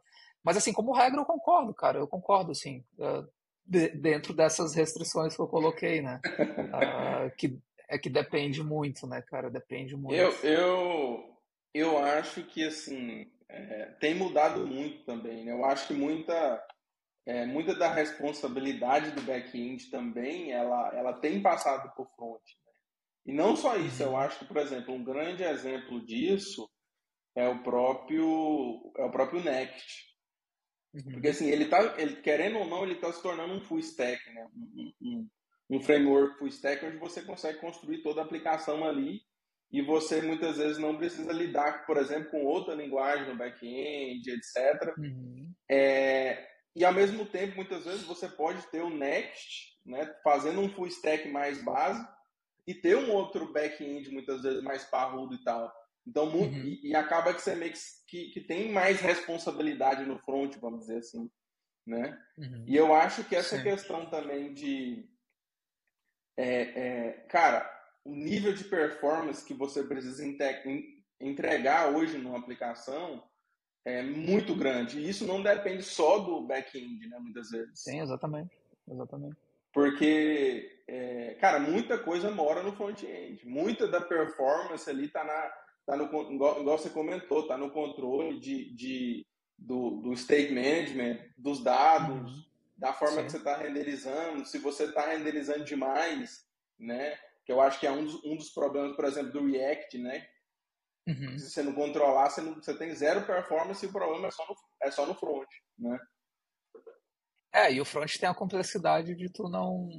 [0.48, 2.00] Mas, assim, como regra, eu concordo, cara.
[2.00, 3.28] Eu concordo, assim, uh,
[3.66, 6.22] de, dentro dessas restrições que eu coloquei, né?
[6.24, 9.50] Uh, que é que depende muito, né, cara?
[9.50, 10.16] Depende muito.
[10.16, 11.38] Eu, eu,
[11.74, 15.52] eu acho que, assim, é, tem mudado muito também, né?
[15.52, 16.66] Eu acho que muita,
[17.26, 22.42] é, muita da responsabilidade do back-end também, ela, ela tem passado por front.
[22.66, 22.72] Né?
[23.26, 24.18] E não só isso, eu uhum.
[24.18, 26.70] acho que, por exemplo, um grande exemplo disso
[27.36, 30.08] é o próprio, é o próprio Next.
[30.98, 31.14] Uhum.
[31.14, 34.22] Porque assim, ele tá, ele, querendo ou não, ele está se tornando um full stack,
[34.34, 34.48] né?
[34.56, 35.30] Um, um,
[35.70, 39.22] um, framework full stack onde você consegue construir toda a aplicação ali
[39.72, 44.98] e você muitas vezes não precisa lidar, por exemplo, com outra linguagem no back-end, etc.
[44.98, 45.52] Uhum.
[45.70, 50.70] É, e ao mesmo tempo, muitas vezes você pode ter o Next, né, fazendo um
[50.70, 52.12] full stack mais básico
[52.66, 55.72] e ter um outro back-end muitas vezes mais parrudo e tal.
[56.08, 56.64] Então, muito, uhum.
[56.64, 57.74] e, e, acaba que você meio
[58.08, 61.30] que, que tem mais responsabilidade no front, vamos dizer assim,
[61.86, 62.18] né?
[62.38, 62.64] Uhum.
[62.66, 63.64] E eu acho que essa Sim.
[63.64, 65.06] questão também de,
[66.38, 67.70] é, é, cara,
[68.06, 70.24] o nível de performance que você precisa
[71.20, 73.22] entregar hoje numa aplicação
[73.84, 75.00] é muito grande.
[75.00, 77.82] E isso não depende só do back-end, né, muitas vezes.
[77.82, 78.58] Sim, exatamente.
[78.90, 79.36] Exatamente.
[79.74, 83.46] Porque, é, cara, muita coisa mora no front-end.
[83.46, 88.76] Muita da performance ali está na tá no, igual, você comentou, tá no controle de,
[88.76, 89.26] de,
[89.58, 92.44] do, do state management, dos dados, uhum.
[92.76, 93.24] da forma Sim.
[93.24, 96.46] que você está renderizando, se você está renderizando demais,
[96.78, 97.18] né?
[97.46, 100.28] Que eu acho que é um dos, um dos problemas, por exemplo, do React, né?
[101.08, 101.40] Uhum.
[101.40, 104.46] Se você não controlar, você, não, você tem zero performance e o problema é só
[104.46, 105.48] no, é só no front,
[105.80, 105.98] né?
[107.54, 109.90] É, e o front tem a complexidade de tu não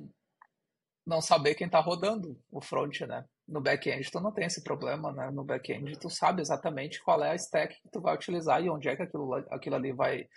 [1.07, 3.25] não saber quem está rodando o front, né?
[3.49, 5.31] No back-end tu não tem esse problema, né?
[5.31, 8.89] No back-end tu sabe exatamente qual é a stack que tu vai utilizar e onde
[8.89, 10.29] é que aquilo, aquilo ali vai,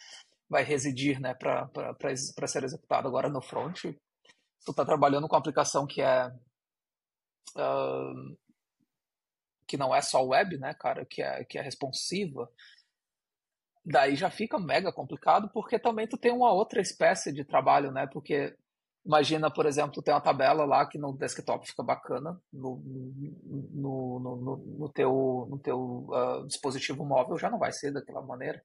[0.49, 1.33] vai residir, né?
[1.33, 3.07] Para ser executado.
[3.07, 3.81] Agora no front,
[4.65, 6.27] tu está trabalhando com uma aplicação que é
[7.57, 8.37] uh,
[9.71, 12.51] que não é só web, né, cara, que é, que é responsiva,
[13.85, 18.05] daí já fica mega complicado, porque também tu tem uma outra espécie de trabalho, né,
[18.05, 18.53] porque
[19.03, 22.81] Imagina, por exemplo, tu tem uma tabela lá que no desktop fica bacana, no,
[23.73, 28.63] no, no, no teu, no teu uh, dispositivo móvel já não vai ser daquela maneira.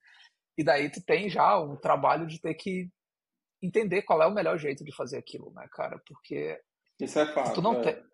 [0.59, 2.91] E daí tu tem já um trabalho de ter que
[3.63, 6.01] entender qual é o melhor jeito de fazer aquilo, né, cara?
[6.07, 6.61] Porque
[7.01, 7.55] isso é fácil.
[7.55, 7.81] Tu não é.
[7.81, 8.05] Tem,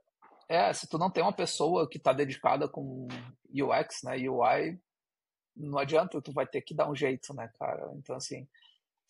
[0.48, 3.08] é, se tu não tem uma pessoa que está dedicada com
[3.50, 4.78] UX, né, UI,
[5.56, 7.90] não adianta, tu vai ter que dar um jeito, né, cara?
[7.96, 8.46] Então assim,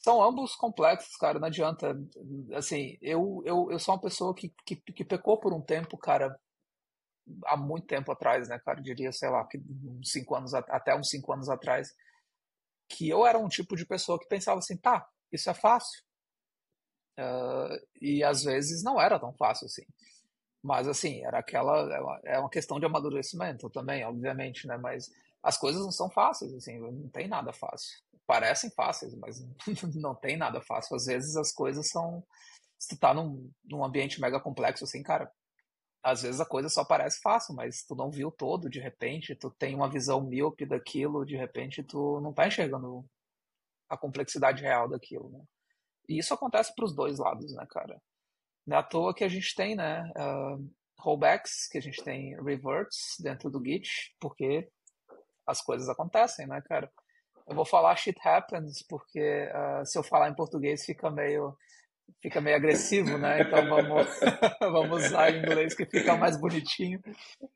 [0.02, 1.96] são ambos complexos, cara, não adianta.
[2.54, 6.38] Assim, eu, eu, eu sou uma pessoa que, que, que pecou por um tempo, cara,
[7.46, 10.94] há muito tempo atrás, né, cara, eu diria, sei lá, que uns cinco anos, até
[10.96, 11.94] uns cinco anos atrás,
[12.88, 16.02] que eu era um tipo de pessoa que pensava assim, tá, isso é fácil.
[17.18, 19.84] Uh, e às vezes não era tão fácil assim.
[20.62, 22.20] Mas assim, era aquela.
[22.24, 24.76] É uma questão de amadurecimento também, obviamente, né?
[24.76, 25.10] Mas
[25.42, 27.98] as coisas não são fáceis, assim, não tem nada fácil.
[28.26, 29.38] Parecem fáceis, mas
[29.94, 30.96] não tem nada fácil.
[30.96, 32.24] Às vezes as coisas são.
[32.78, 35.30] Se tu tá num, num ambiente mega complexo, assim, cara,
[36.02, 39.50] às vezes a coisa só parece fácil, mas tu não viu todo, de repente, tu
[39.50, 43.04] tem uma visão míope daquilo, de repente tu não tá enxergando
[43.88, 45.44] a complexidade real daquilo, né?
[46.08, 48.00] E isso acontece para os dois lados, né, cara?
[48.66, 52.34] Não é à toa que a gente tem, né, uh, rollbacks, que a gente tem
[52.42, 54.68] reverts dentro do Git, porque
[55.46, 56.90] as coisas acontecem, né, cara?
[57.48, 61.56] Eu vou falar shit happens, porque uh, se eu falar em português fica meio
[62.20, 63.42] fica meio agressivo, né?
[63.42, 64.06] Então vamos,
[64.60, 67.00] vamos usar em inglês que fica mais bonitinho,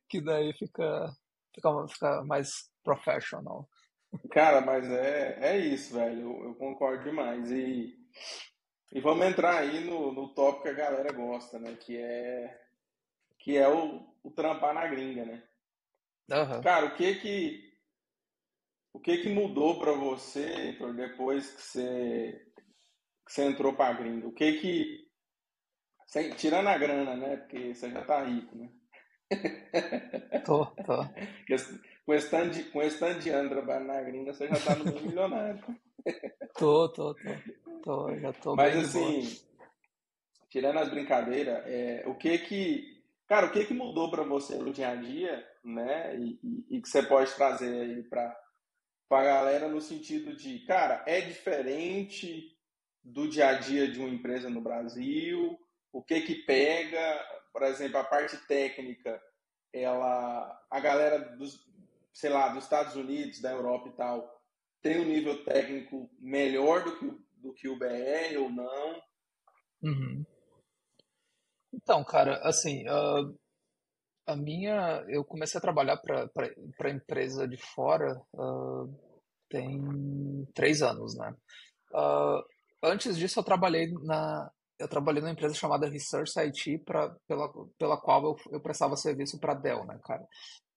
[0.09, 1.11] que daí fica,
[1.55, 3.69] fica, fica mais professional.
[4.31, 6.21] Cara, mas é, é isso, velho.
[6.21, 7.51] Eu, eu concordo demais.
[7.51, 7.95] E,
[8.93, 11.77] e vamos entrar aí no, no tópico que a galera gosta, né?
[11.79, 12.61] Que é,
[13.39, 15.43] que é o, o trampar na gringa, né?
[16.31, 16.61] Uhum.
[16.61, 17.66] Cara, o que que
[18.97, 22.43] o que que mudou para você, Heitor, depois que você,
[23.27, 24.27] que você entrou para a gringa?
[24.27, 25.07] O que que
[26.37, 27.37] tirando a grana, né?
[27.37, 28.71] Porque você já tá rico, né?
[30.47, 31.05] Tô, tô.
[32.07, 34.77] Com esse tanto de, com esse tanto de ano trabalhando na gringa, você já tá
[34.77, 35.63] no mundo milionário.
[36.57, 37.31] Tô, tô, tô.
[37.83, 39.45] tô já tô Mas assim,
[40.49, 43.03] tirando as brincadeiras, é, o que que.
[43.27, 46.17] Cara, o que que mudou para você no dia a dia, né?
[46.17, 48.33] E, e, e que você pode trazer aí para
[49.09, 52.57] para a galera no sentido de, cara, é diferente
[53.03, 55.59] do dia a dia de uma empresa no Brasil,
[55.93, 59.23] o que que pega, por exemplo, a parte técnica,
[59.73, 61.65] ela, a galera dos,
[62.13, 64.43] sei lá, dos Estados Unidos, da Europa e tal,
[64.83, 69.03] tem um nível técnico melhor do que, do que o BR ou não?
[69.83, 70.27] Uhum.
[71.73, 73.39] Então, cara, assim, uh,
[74.27, 78.93] a minha, eu comecei a trabalhar para empresa de fora uh,
[79.49, 81.35] tem três anos, né?
[81.93, 82.43] Uh,
[82.83, 87.99] antes disso, eu trabalhei na eu trabalhei numa empresa chamada Research IT, pra, pela, pela
[87.99, 90.23] qual eu, eu prestava serviço para Dell, né, cara?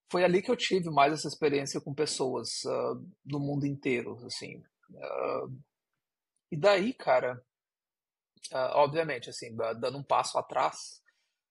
[0.09, 4.63] Foi ali que eu tive mais essa experiência com pessoas uh, do mundo inteiro, assim.
[6.49, 7.43] e daí, cara,
[8.75, 11.01] obviamente, assim, dando um passo atrás,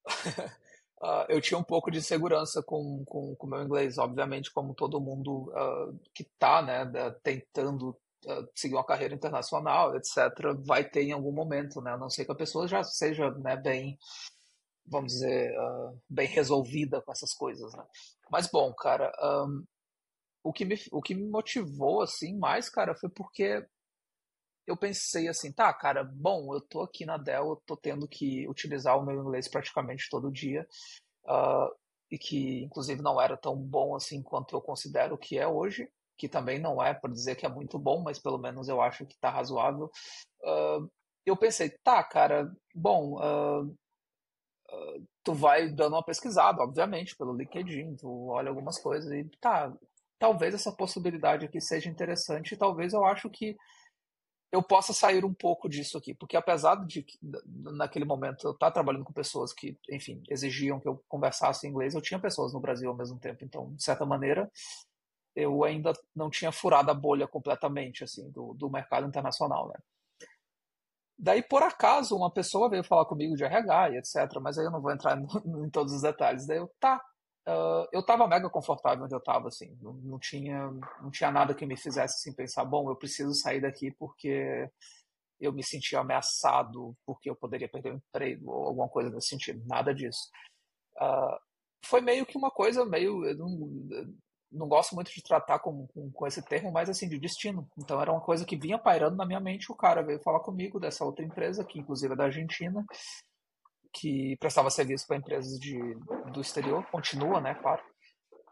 [1.02, 4.74] uh, eu tinha um pouco de segurança com o com, com meu inglês, obviamente, como
[4.74, 6.84] todo mundo uh, que está né,
[7.22, 7.90] tentando
[8.26, 10.16] uh, seguir uma carreira internacional, etc.,
[10.64, 11.92] vai ter em algum momento, né?
[11.92, 13.98] A não ser que a pessoa já seja né, bem,
[14.86, 15.54] vamos dizer,
[16.08, 17.84] bem resolvida com essas coisas, né?
[18.30, 19.12] Mas, bom, cara,
[19.46, 19.64] um,
[20.42, 23.64] o, que me, o que me motivou, assim, mais, cara, foi porque
[24.68, 28.46] eu pensei assim, tá, cara, bom, eu tô aqui na Dell, eu tô tendo que
[28.48, 30.66] utilizar o meu inglês praticamente todo dia,
[31.24, 31.74] uh,
[32.10, 36.28] e que inclusive não era tão bom assim quanto eu considero que é hoje, que
[36.28, 39.18] também não é para dizer que é muito bom, mas pelo menos eu acho que
[39.18, 39.90] tá razoável.
[40.42, 40.90] Uh,
[41.24, 43.76] eu pensei, tá, cara, bom, uh,
[45.24, 49.72] tu vai dando uma pesquisada, obviamente, pelo LinkedIn, tu olha algumas coisas e tá,
[50.18, 53.56] talvez essa possibilidade aqui seja interessante, talvez eu acho que
[54.50, 57.04] eu possa sair um pouco disso aqui, porque apesar de
[57.54, 62.00] naquele momento eu estar trabalhando com pessoas que, enfim, exigiam que eu conversasse inglês, eu
[62.00, 64.50] tinha pessoas no Brasil ao mesmo tempo, então, de certa maneira,
[65.36, 69.78] eu ainda não tinha furado a bolha completamente, assim, do, do mercado internacional, né?
[71.18, 74.70] Daí, por acaso, uma pessoa veio falar comigo de RH e etc, mas aí eu
[74.70, 76.46] não vou entrar em todos os detalhes.
[76.46, 77.00] Daí eu, tá,
[77.46, 80.70] Uh, eu estava mega confortável onde eu estava, assim, não, não, tinha,
[81.00, 84.70] não tinha nada que me fizesse assim, pensar, bom, eu preciso sair daqui porque
[85.40, 89.64] eu me sentia ameaçado, porque eu poderia perder o emprego ou alguma coisa nesse sentido,
[89.66, 90.28] nada disso.
[90.96, 91.38] Uh,
[91.84, 93.24] foi meio que uma coisa meio.
[93.24, 94.08] Eu não,
[94.50, 97.68] não gosto muito de tratar com, com, com, esse termo, mas assim, de destino.
[97.78, 99.70] Então era uma coisa que vinha pairando na minha mente.
[99.70, 102.84] O cara veio falar comigo dessa outra empresa, que inclusive é da Argentina,
[103.92, 105.78] que prestava serviço para empresas de,
[106.32, 107.82] do exterior, continua, né, claro.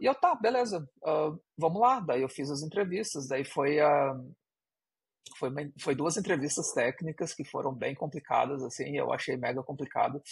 [0.01, 2.01] E eu, tá, beleza, uh, vamos lá.
[2.01, 3.81] Daí eu fiz as entrevistas, daí foi.
[3.81, 4.35] Uh,
[5.39, 10.23] foi, foi duas entrevistas técnicas que foram bem complicadas, assim, eu achei mega complicado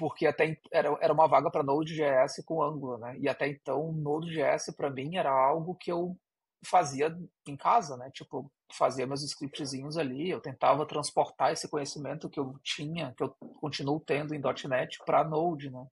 [0.00, 3.18] porque até era, era uma vaga para Node.js com Angular, né?
[3.18, 6.16] E até então Node.js para mim era algo que eu
[6.64, 8.10] fazia em casa, né?
[8.10, 13.30] Tipo, fazia meus scriptzinhos ali, eu tentava transportar esse conhecimento que eu tinha, que eu
[13.60, 15.86] continuo tendo em .NET para Node, né?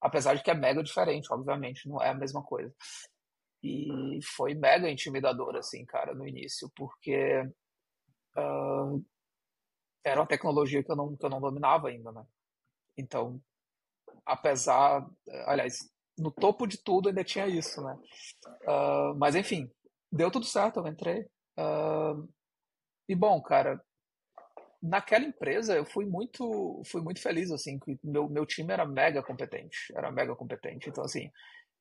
[0.00, 2.74] Apesar de que é mega diferente, obviamente, não é a mesma coisa.
[3.62, 7.42] E foi mega intimidador, assim, cara, no início, porque
[8.36, 9.04] uh,
[10.02, 12.24] era uma tecnologia que eu não, que eu não dominava ainda, né?
[12.96, 13.40] Então,
[14.24, 15.06] apesar,
[15.46, 17.98] aliás, no topo de tudo ainda tinha isso, né?
[18.62, 19.70] Uh, mas enfim,
[20.10, 21.22] deu tudo certo, eu entrei.
[21.58, 22.28] Uh,
[23.08, 23.80] e bom, cara,
[24.82, 29.22] naquela empresa eu fui muito, fui muito feliz, assim, que meu, meu time era mega
[29.22, 30.88] competente, era mega competente.
[30.88, 31.30] Então, assim,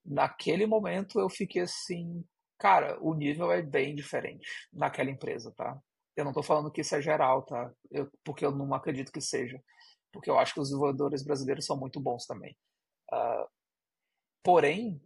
[0.06, 2.24] naquele momento eu fiquei assim,
[2.58, 5.78] cara, o nível é bem diferente naquela empresa, tá?
[6.16, 7.72] Eu não tô falando que isso é geral, tá?
[7.90, 9.62] Eu, porque eu não acredito que seja
[10.12, 12.56] porque eu acho que os desenvolvedores brasileiros são muito bons também.
[13.12, 13.48] Uh,
[14.44, 15.02] porém,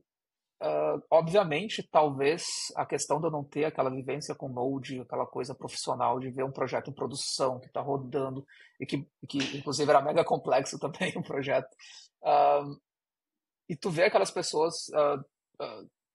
[0.63, 2.45] uh, obviamente, talvez
[2.75, 6.43] a questão de eu não ter aquela vivência com Node, aquela coisa profissional de ver
[6.43, 8.45] um projeto em produção que está rodando
[8.79, 11.69] e que, que, inclusive, era mega complexo também o um projeto.
[12.21, 12.79] Uh,
[13.69, 14.73] e tu vê aquelas pessoas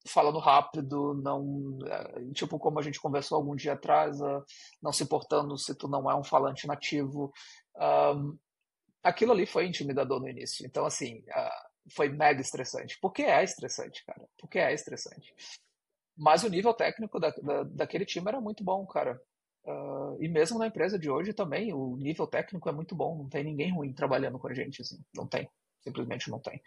[0.07, 1.79] falando rápido, não
[2.35, 4.19] tipo como a gente conversou algum dia atrás,
[4.83, 7.33] não se importando se tu não é um falante nativo.
[9.03, 10.67] Aquilo ali foi intimidador no início.
[10.67, 12.99] Então, assim, uh, foi mega estressante.
[13.01, 14.27] Porque é estressante, cara.
[14.39, 15.35] Porque é estressante.
[16.17, 19.21] Mas o nível técnico da, da, daquele time era muito bom, cara.
[19.65, 23.17] Uh, e mesmo na empresa de hoje também, o nível técnico é muito bom.
[23.17, 24.99] Não tem ninguém ruim trabalhando com a gente, assim.
[25.15, 25.49] Não tem.
[25.83, 26.61] Simplesmente não tem.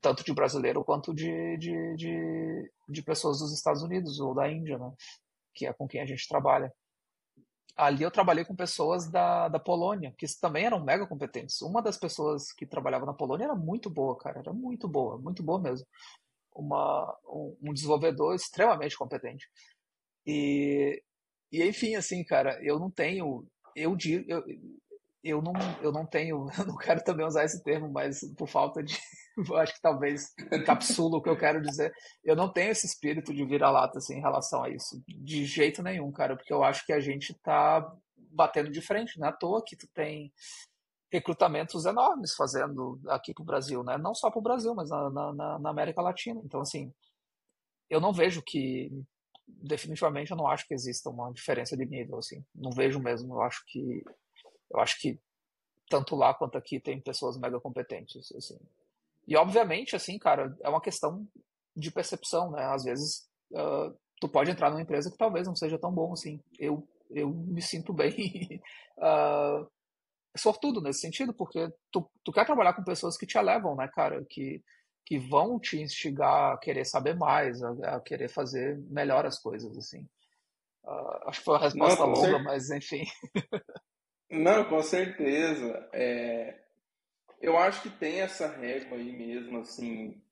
[0.00, 4.78] Tanto de brasileiro quanto de, de, de, de pessoas dos Estados Unidos ou da Índia,
[4.78, 4.92] né?
[5.54, 6.72] Que é com quem a gente trabalha
[7.80, 11.62] ali eu trabalhei com pessoas da, da Polônia, que também eram mega competentes.
[11.62, 15.42] Uma das pessoas que trabalhava na Polônia era muito boa, cara, era muito boa, muito
[15.42, 15.86] boa mesmo.
[16.54, 19.48] Uma, um, um desenvolvedor extremamente competente.
[20.26, 21.02] E,
[21.50, 24.44] e enfim, assim, cara, eu não tenho, eu digo, eu,
[25.24, 28.82] eu não, eu não tenho, eu não quero também usar esse termo, mas por falta
[28.82, 28.98] de,
[29.58, 31.92] acho que talvez encapsula o que eu quero dizer.
[32.24, 36.10] Eu não tenho esse espírito de vira-lata assim, em relação a isso, de jeito nenhum,
[36.12, 37.90] cara, porque eu acho que a gente tá
[38.32, 40.32] batendo de frente, não é à toa que tu tem
[41.12, 43.98] recrutamentos enormes fazendo aqui pro Brasil, né?
[43.98, 46.40] Não só pro Brasil, mas na, na, na América Latina.
[46.44, 46.92] Então, assim,
[47.90, 48.90] eu não vejo que
[49.48, 53.42] definitivamente eu não acho que exista uma diferença de nível assim não vejo mesmo eu
[53.42, 54.04] acho que
[54.70, 55.18] eu acho que
[55.88, 58.58] tanto lá quanto aqui tem pessoas mega competentes assim
[59.26, 61.26] e obviamente, assim, cara, é uma questão
[61.76, 62.64] de percepção, né?
[62.64, 66.40] Às vezes uh, tu pode entrar numa empresa que talvez não seja tão bom assim.
[66.58, 68.60] Eu, eu me sinto bem
[68.98, 69.66] uh,
[70.36, 74.24] sortudo nesse sentido, porque tu, tu quer trabalhar com pessoas que te elevam, né, cara?
[74.28, 74.62] Que,
[75.06, 79.76] que vão te instigar a querer saber mais, a, a querer fazer melhor as coisas,
[79.76, 80.06] assim.
[80.84, 83.04] Uh, acho que foi uma resposta não, longa, mas enfim.
[84.30, 85.88] não, com certeza.
[85.92, 86.58] É,
[87.40, 90.22] eu acho que tem essa régua aí mesmo, assim.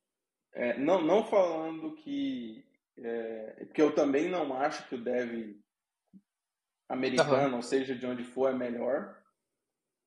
[0.53, 2.65] É, não, não falando que.
[2.97, 5.57] É, porque eu também não acho que o dev
[6.89, 7.57] americano, uhum.
[7.57, 9.17] ou seja, de onde for, é melhor.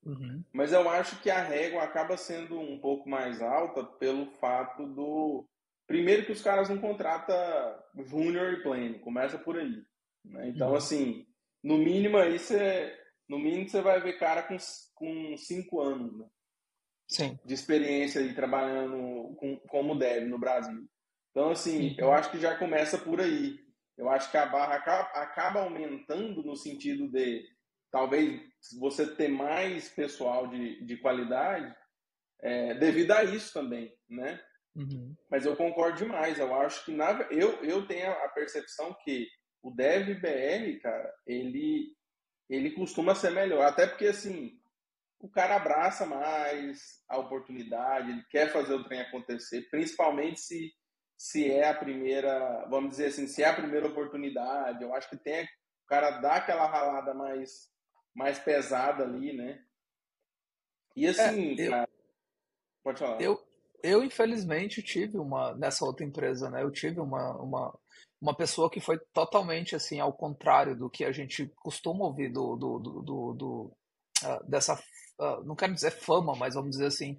[0.04, 0.44] Uhum.
[0.52, 5.48] Mas eu acho que a régua acaba sendo um pouco mais alta pelo fato do.
[5.88, 7.36] Primeiro, que os caras não contratam
[8.06, 9.84] júnior e pleno, começa por aí.
[10.24, 10.50] Né?
[10.50, 10.76] Então, uhum.
[10.76, 11.26] assim,
[11.64, 12.98] no mínimo aí você.
[13.28, 14.58] No mínimo você vai ver cara com,
[14.96, 16.18] com cinco anos.
[16.18, 16.26] Né?
[17.12, 17.38] Sim.
[17.44, 20.88] de experiência aí trabalhando com, como dev no Brasil.
[21.32, 21.96] Então, assim, uhum.
[21.98, 23.60] eu acho que já começa por aí.
[23.98, 27.46] Eu acho que a barra acaba, acaba aumentando no sentido de
[27.92, 28.42] talvez
[28.80, 31.76] você ter mais pessoal de, de qualidade
[32.42, 34.42] é, devido a isso também, né?
[34.74, 35.14] Uhum.
[35.30, 36.40] Mas eu concordo demais.
[36.40, 39.28] Eu acho que na, eu, eu tenho a percepção que
[39.62, 41.94] o Dev BR, cara, ele,
[42.50, 43.66] ele costuma ser melhor.
[43.66, 44.61] Até porque, assim,
[45.22, 50.74] o cara abraça mais a oportunidade, ele quer fazer o trem acontecer, principalmente se,
[51.16, 54.84] se é a primeira, vamos dizer assim, se é a primeira oportunidade.
[54.84, 57.70] Eu acho que tem o cara dá aquela ralada mais,
[58.16, 59.64] mais pesada ali, né?
[60.96, 61.90] E assim, é, eu, cara,
[62.84, 63.22] pode falar.
[63.22, 63.40] Eu,
[63.84, 66.64] eu infelizmente tive uma nessa outra empresa, né?
[66.64, 67.80] Eu tive uma, uma,
[68.20, 72.56] uma pessoa que foi totalmente assim ao contrário do que a gente costuma ouvir do,
[72.56, 73.78] do, do, do, do
[74.24, 74.82] uh, dessa
[75.22, 77.18] uh, não quero dizer fama, mas vamos dizer assim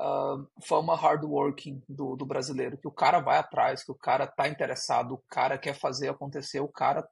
[0.00, 4.48] uh, fama hardworking do, do brasileiro, que o cara vai atrás, que o cara tá
[4.48, 7.06] interessado, o cara quer fazer acontecer, o cara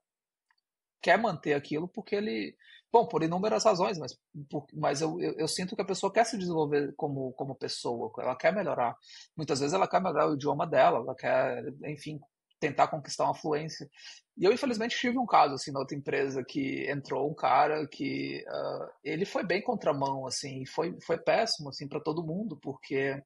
[1.02, 2.56] quer manter aquilo porque ele
[2.92, 4.18] Bom, por inúmeras razões, mas,
[4.50, 8.10] por, mas eu, eu, eu, sinto que a pessoa quer se desenvolver como, como pessoa,
[8.18, 8.96] ela quer melhorar.
[9.36, 12.18] Muitas vezes ela quer melhorar o idioma dela, ela quer, enfim,
[12.60, 13.90] tentar conquistar uma fluência.
[14.36, 18.44] E eu, infelizmente, tive um caso, assim, na outra empresa, que entrou um cara que
[18.46, 23.20] uh, ele foi bem contramão, assim, foi, foi péssimo, assim, para todo mundo, porque...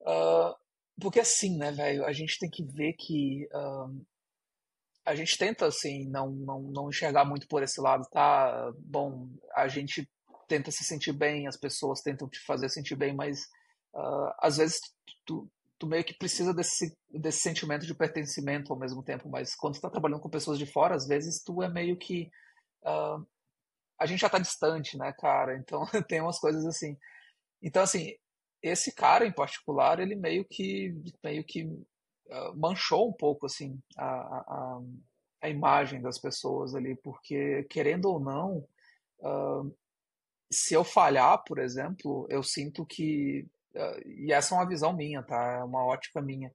[0.00, 0.54] Uh,
[1.00, 4.06] porque assim, né, velho, a gente tem que ver que uh,
[5.04, 8.70] a gente tenta assim não, não, não enxergar muito por esse lado, tá?
[8.78, 10.08] Bom, a gente
[10.46, 13.48] tenta se sentir bem, as pessoas tentam te fazer sentir bem, mas
[14.40, 14.78] às vezes
[15.24, 15.50] tu,
[15.80, 19.80] tu meio que precisa desse, desse sentimento de pertencimento ao mesmo tempo, mas quando tu
[19.80, 22.30] tá trabalhando com pessoas de fora, às vezes tu é meio que
[22.84, 23.26] uh,
[23.98, 25.56] a gente já tá distante, né, cara?
[25.56, 26.98] Então tem umas coisas assim.
[27.62, 28.14] Então assim,
[28.62, 31.66] esse cara em particular, ele meio que meio que
[32.30, 34.80] ah, manchou um pouco assim a, a,
[35.42, 38.68] a, imagem das pessoas ali, porque querendo ou não,
[39.20, 39.76] uh,
[40.52, 43.59] se eu falhar, por exemplo, eu sinto que uh,
[44.06, 45.58] e essa é uma visão minha, tá?
[45.60, 46.52] É uma ótica minha.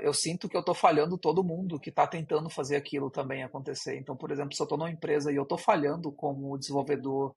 [0.00, 3.98] eu sinto que eu estou falhando todo mundo que está tentando fazer aquilo também acontecer.
[3.98, 7.34] Então, por exemplo, se eu estou numa empresa e eu estou falhando como desenvolvedor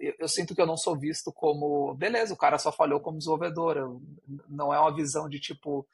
[0.00, 3.18] eu, eu, sinto que eu não sou visto como, beleza, o cara só falhou como
[3.18, 3.76] desenvolvedor.
[3.76, 4.02] Eu,
[4.48, 5.86] não é uma visão de tipo,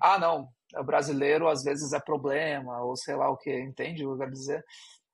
[0.00, 4.08] ah, não, o brasileiro às vezes é problema, ou sei lá o que, entende o
[4.08, 4.64] que eu quero dizer?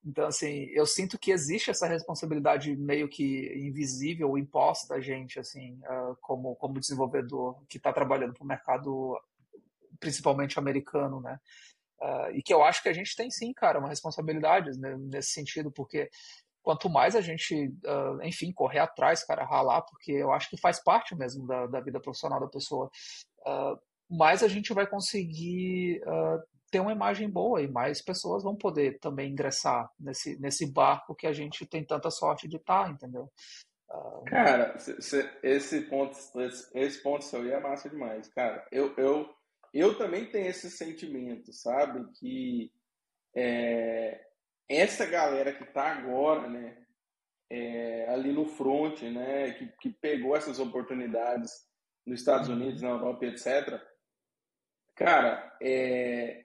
[0.05, 5.80] Então, assim, eu sinto que existe essa responsabilidade meio que invisível, imposta a gente, assim,
[5.84, 9.18] uh, como, como desenvolvedor que está trabalhando para o mercado
[9.98, 11.40] principalmente americano, né?
[11.98, 15.30] Uh, e que eu acho que a gente tem sim, cara, uma responsabilidade né, nesse
[15.30, 16.11] sentido, porque
[16.62, 20.82] quanto mais a gente, uh, enfim, correr atrás, cara, ralar, porque eu acho que faz
[20.82, 22.90] parte mesmo da, da vida profissional da pessoa.
[24.11, 26.00] Mais a gente vai conseguir
[26.75, 31.25] ter uma imagem boa e mais pessoas vão poder também ingressar nesse, nesse barco que
[31.25, 33.31] a gente tem tanta sorte de estar, tá, entendeu?
[33.89, 34.25] Uh...
[34.25, 34.75] Cara,
[35.41, 36.18] esse ponto,
[36.75, 38.66] esse ponto seu é massa demais, cara.
[38.72, 39.33] Eu, eu,
[39.72, 42.05] eu também tenho esse sentimento, sabe?
[42.18, 42.72] Que
[43.37, 44.20] é,
[44.68, 46.77] essa galera que tá agora, né?
[47.49, 49.53] É, ali no front, né?
[49.53, 51.53] Que, que pegou essas oportunidades
[52.05, 52.49] nos Estados.
[52.49, 53.81] Unidos, na Europa, etc
[54.95, 56.43] Cara, é...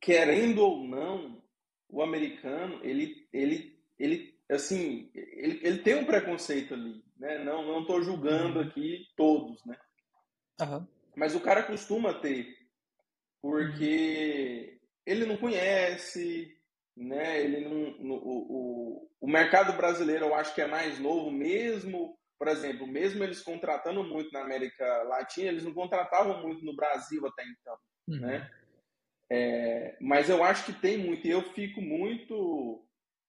[0.00, 1.42] querendo ou não,
[1.88, 7.38] o americano, ele, ele, ele assim, ele, ele tem um preconceito ali, né?
[7.44, 8.66] Não, não tô julgando uhum.
[8.66, 9.76] aqui todos, né?
[10.60, 10.86] Uhum.
[11.16, 12.56] Mas o cara costuma ter,
[13.40, 14.88] porque uhum.
[15.06, 16.56] ele não conhece,
[16.96, 17.40] né?
[17.42, 22.18] Ele não, no, o, o, o mercado brasileiro eu acho que é mais novo mesmo
[22.38, 27.26] por exemplo, mesmo eles contratando muito na América Latina, eles não contratavam muito no Brasil
[27.26, 27.76] até então,
[28.08, 28.20] uhum.
[28.20, 28.50] né?
[29.30, 32.84] É, mas eu acho que tem muito, e eu fico muito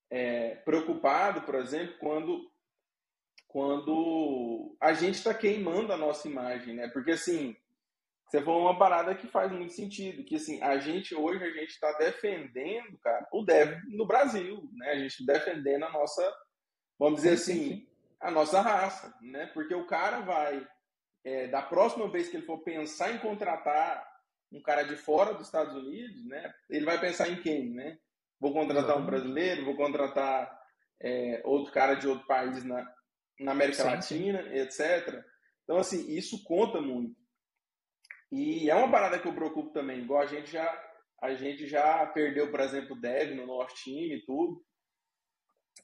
[0.10, 2.52] é, preocupado, por exemplo, quando,
[3.48, 6.88] quando a gente está queimando a nossa imagem, né?
[6.90, 7.56] Porque assim,
[8.28, 11.70] você falou uma parada que faz muito sentido, que assim, a gente hoje a gente
[11.70, 14.92] está defendendo, cara, o dev no Brasil, né?
[14.92, 16.36] A gente defendendo a nossa,
[17.00, 17.88] vamos dizer assim,
[18.20, 19.46] a nossa raça, né?
[19.54, 20.68] Porque o cara vai,
[21.24, 24.15] é, da próxima vez que ele for pensar em contratar
[24.52, 26.54] um cara de fora dos Estados Unidos, né?
[26.70, 27.98] Ele vai pensar em quem, né?
[28.40, 30.50] Vou contratar um brasileiro, vou contratar
[31.02, 32.86] é, outro cara de outro país na,
[33.40, 34.58] na América sim, Latina, sim.
[34.58, 35.24] etc.
[35.64, 37.16] Então, assim, isso conta muito.
[38.32, 40.84] E é uma parada que eu preocupo também, igual a gente já,
[41.22, 44.64] a gente já perdeu, por exemplo, o Dev no nosso time e tudo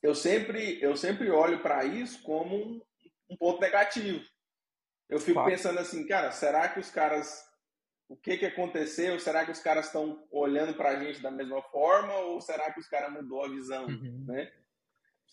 [0.02, 2.82] eu sempre, eu sempre olho para isso como um,
[3.30, 4.24] um, ponto negativo.
[5.08, 7.44] Eu fico pensando assim, cara, será que os caras.
[8.12, 9.20] O que, que aconteceu?
[9.20, 12.80] Será que os caras estão olhando para a gente da mesma forma ou será que
[12.80, 14.26] os caras mudou a visão, uhum.
[14.28, 14.52] né?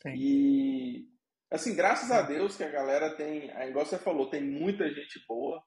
[0.03, 0.15] Sim.
[0.15, 1.09] E
[1.51, 5.63] assim, graças a Deus que a galera tem, igual você falou, tem muita gente boa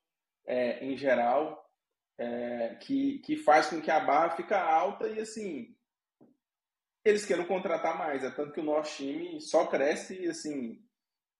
[0.47, 1.69] é, em geral
[2.17, 5.75] é, que, que faz com que a barra fica alta e assim
[7.03, 8.23] eles queiram contratar mais.
[8.23, 10.79] É tanto que o nosso time só cresce e, assim,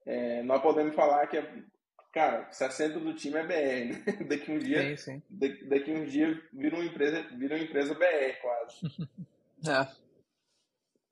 [0.06, 1.64] é, nós podemos falar que, é,
[2.12, 4.04] cara, 60% do time é BR, né?
[4.28, 5.68] Daqui um dia, sim, sim.
[5.68, 8.82] daqui um dia vira uma empresa, vira uma empresa BR quase.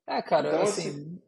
[0.06, 0.16] é.
[0.16, 1.22] É, cara, então, assim, assim,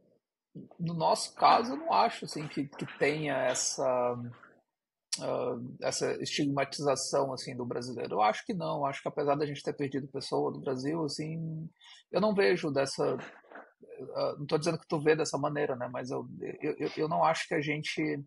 [0.78, 4.14] no nosso caso, eu não acho, assim, que, que tenha essa
[5.20, 8.14] uh, essa estigmatização assim do brasileiro.
[8.14, 8.86] Eu acho que não.
[8.86, 11.68] Acho que apesar da gente ter perdido pessoa do Brasil, assim,
[12.10, 13.14] eu não vejo dessa.
[13.14, 15.88] Uh, não estou dizendo que tu vê dessa maneira, né?
[15.92, 16.26] Mas eu,
[16.60, 18.22] eu, eu não acho que a gente.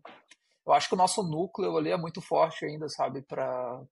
[0.66, 3.86] Eu acho que o nosso núcleo ali é muito forte ainda, sabe, para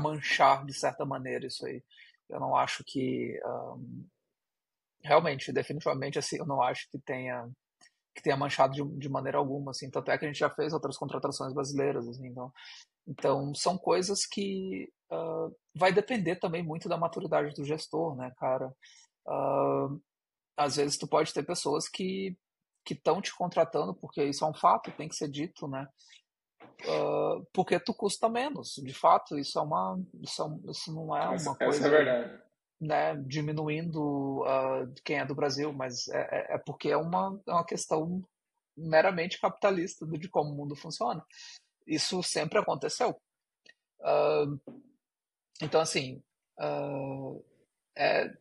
[0.00, 1.82] manchar de certa maneira isso aí.
[2.28, 4.04] Eu não acho que um,
[5.02, 7.48] realmente, definitivamente, assim, eu não acho que tenha
[8.14, 10.72] que tenha manchado de, de, maneira alguma, assim, tanto é que a gente já fez
[10.72, 12.52] outras contratações brasileiras, assim, então,
[13.08, 18.68] então são coisas que uh, vai depender também muito da maturidade do gestor, né, cara,
[19.26, 20.00] uh,
[20.56, 22.36] às vezes tu pode ter pessoas que
[22.84, 25.86] que estão te contratando porque isso é um fato, tem que ser dito, né,
[26.86, 31.26] uh, porque tu custa menos, de fato, isso é uma, isso, é, isso não é
[31.26, 31.78] uma essa, coisa...
[31.78, 32.44] Essa é verdade
[32.80, 37.52] né, diminuindo uh, quem é do Brasil, mas é, é, é porque é uma, é
[37.52, 38.22] uma questão
[38.76, 41.24] meramente capitalista de como o mundo funciona.
[41.86, 43.10] Isso sempre aconteceu.
[44.00, 44.60] Uh,
[45.62, 46.22] então, assim,
[47.96, 48.36] é,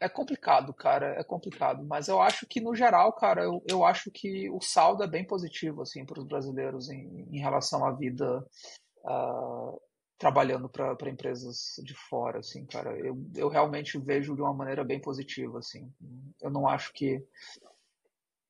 [0.00, 1.84] é complicado, cara, é complicado.
[1.84, 5.26] Mas eu acho que, no geral, cara, eu, eu acho que o saldo é bem
[5.26, 8.46] positivo, assim, para os brasileiros em, em relação à vida
[9.04, 9.80] uh,
[10.16, 12.96] trabalhando para empresas de fora, assim, cara.
[12.98, 15.92] Eu, eu realmente vejo de uma maneira bem positiva, assim.
[16.40, 17.24] Eu não acho que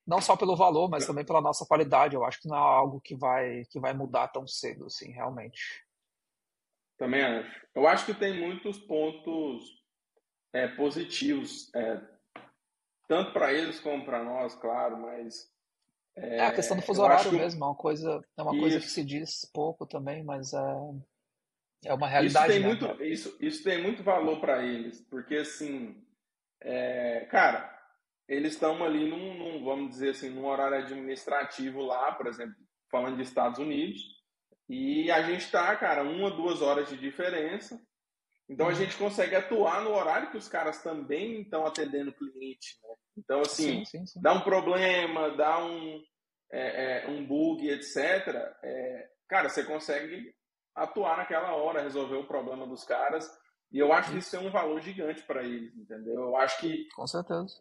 [0.06, 2.14] não só pelo valor, mas também pela nossa qualidade.
[2.14, 5.84] Eu acho que não é algo que vai que vai mudar tão cedo, assim, realmente.
[6.98, 7.66] Também acho.
[7.74, 9.77] Eu acho que tem muitos pontos
[10.58, 12.00] é, positivos, é,
[13.06, 15.50] tanto para eles como para nós, claro, mas
[16.16, 17.36] é, é, a questão do fuso horário que...
[17.36, 20.58] mesmo, é uma coisa, é uma coisa que se diz pouco também, mas é
[21.84, 22.52] é uma realidade.
[22.52, 22.66] Isso tem, né?
[22.66, 26.02] muito, isso, isso tem muito valor para eles, porque assim,
[26.60, 27.72] é, cara,
[28.26, 32.56] eles estão ali num, num, vamos dizer assim, num horário administrativo lá, por exemplo,
[32.90, 34.02] falando de Estados Unidos,
[34.68, 37.80] e a gente está, cara, uma, duas horas de diferença.
[38.48, 38.74] Então a uhum.
[38.76, 42.78] gente consegue atuar no horário que os caras também estão atendendo o cliente.
[42.82, 42.94] Né?
[43.18, 44.20] Então, assim, sim, sim, sim.
[44.22, 46.02] dá um problema, dá um,
[46.50, 47.96] é, é, um bug, etc.
[48.62, 50.34] É, cara, você consegue
[50.74, 53.28] atuar naquela hora, resolver o problema dos caras.
[53.70, 56.14] E eu acho que isso é um valor gigante para eles, entendeu?
[56.14, 56.88] Eu acho que.
[56.94, 57.60] Com certeza.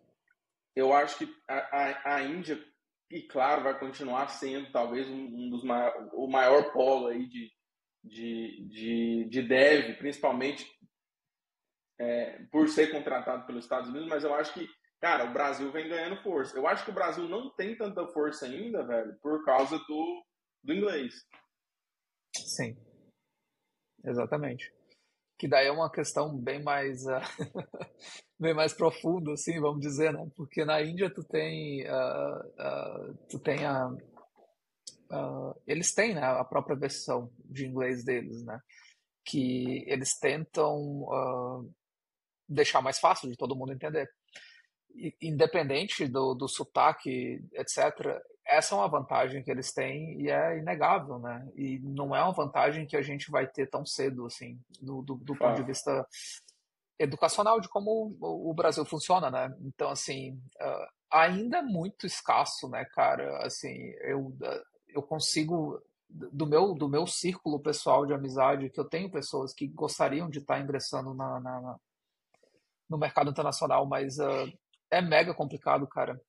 [0.75, 2.63] Eu acho que a, a, a Índia,
[3.09, 7.51] e claro, vai continuar sendo talvez um, um dos maior, o maior polo aí de,
[8.03, 10.76] de, de, de dev, principalmente
[11.99, 14.67] é, por ser contratado pelos Estados Unidos, mas eu acho que,
[14.99, 16.57] cara, o Brasil vem ganhando força.
[16.57, 20.25] Eu acho que o Brasil não tem tanta força ainda, velho, por causa do,
[20.63, 21.13] do inglês.
[22.35, 22.77] Sim.
[24.05, 24.71] Exatamente.
[25.39, 27.21] Que daí é uma questão bem mais uh,
[28.39, 30.27] bem mais profunda, assim, vamos dizer, né?
[30.35, 33.89] Porque na Índia tu tem uh, uh, tu tem a
[35.65, 38.59] eles têm né, a própria versão de inglês deles, né?
[39.25, 41.05] Que eles tentam
[42.47, 44.09] deixar mais fácil de todo mundo entender.
[45.21, 51.19] Independente do, do sotaque, etc., essa é uma vantagem que eles têm e é inegável,
[51.19, 51.45] né?
[51.53, 55.15] E não é uma vantagem que a gente vai ter tão cedo, assim, do, do,
[55.15, 56.07] do ponto de vista
[56.97, 59.53] educacional de como o Brasil funciona, né?
[59.61, 60.31] Então, assim,
[60.61, 63.45] uh, ainda é muito escasso, né, cara?
[63.45, 64.35] Assim, eu,
[64.87, 69.67] eu consigo do meu do meu círculo pessoal de amizade que eu tenho pessoas que
[69.67, 71.77] gostariam de estar ingressando na, na
[72.89, 74.51] no mercado internacional, mas uh,
[74.91, 76.19] é mega complicado, cara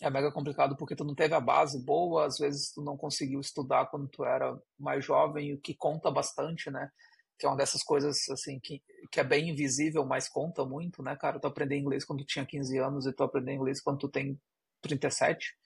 [0.00, 3.40] é mega complicado porque tu não teve a base boa, às vezes tu não conseguiu
[3.40, 6.90] estudar quando tu era mais jovem, o que conta bastante, né?
[7.38, 11.16] Que é uma dessas coisas, assim, que, que é bem invisível, mas conta muito, né,
[11.16, 11.40] cara?
[11.40, 14.38] Tu aprender inglês quando tu tinha 15 anos e tu aprender inglês quando tu tem
[14.82, 15.56] 37.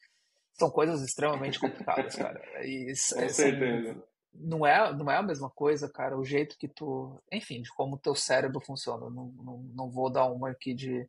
[0.58, 2.40] São coisas extremamente complicadas, cara.
[2.64, 4.02] E, Com assim, certeza.
[4.35, 7.22] Não é, não é a mesma coisa, cara, o jeito que tu.
[7.32, 9.09] Enfim, de como o teu cérebro funciona.
[9.09, 11.09] Não, não, não vou dar uma aqui de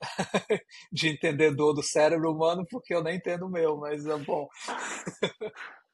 [0.92, 4.48] de entendedor do cérebro humano, porque eu nem entendo o meu, mas é bom.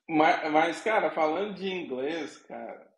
[0.08, 2.88] mas, mas, cara, falando de inglês, cara,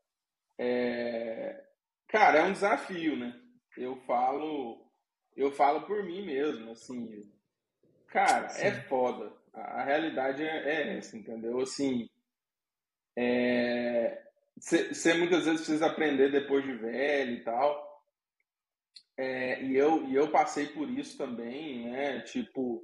[0.59, 1.64] é...
[2.09, 3.35] cara, é um desafio, né?
[3.76, 4.91] Eu falo,
[5.37, 7.31] eu falo por mim mesmo, assim,
[8.09, 8.66] cara, é Sim.
[8.66, 9.33] é foda.
[9.55, 11.61] A, a realidade é, é, essa, entendeu?
[11.61, 12.09] Assim,
[14.61, 15.14] você é...
[15.14, 17.89] muitas vezes precisa aprender depois de velho e tal.
[19.16, 22.21] É, e, eu, e eu passei por isso também, né?
[22.21, 22.81] Tipo,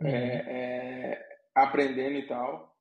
[0.00, 0.10] é, uhum.
[0.10, 2.76] é, aprendendo e tal.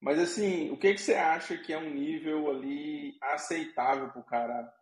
[0.00, 4.24] Mas assim, o que, que você acha que é um nível ali aceitável para o
[4.24, 4.72] cara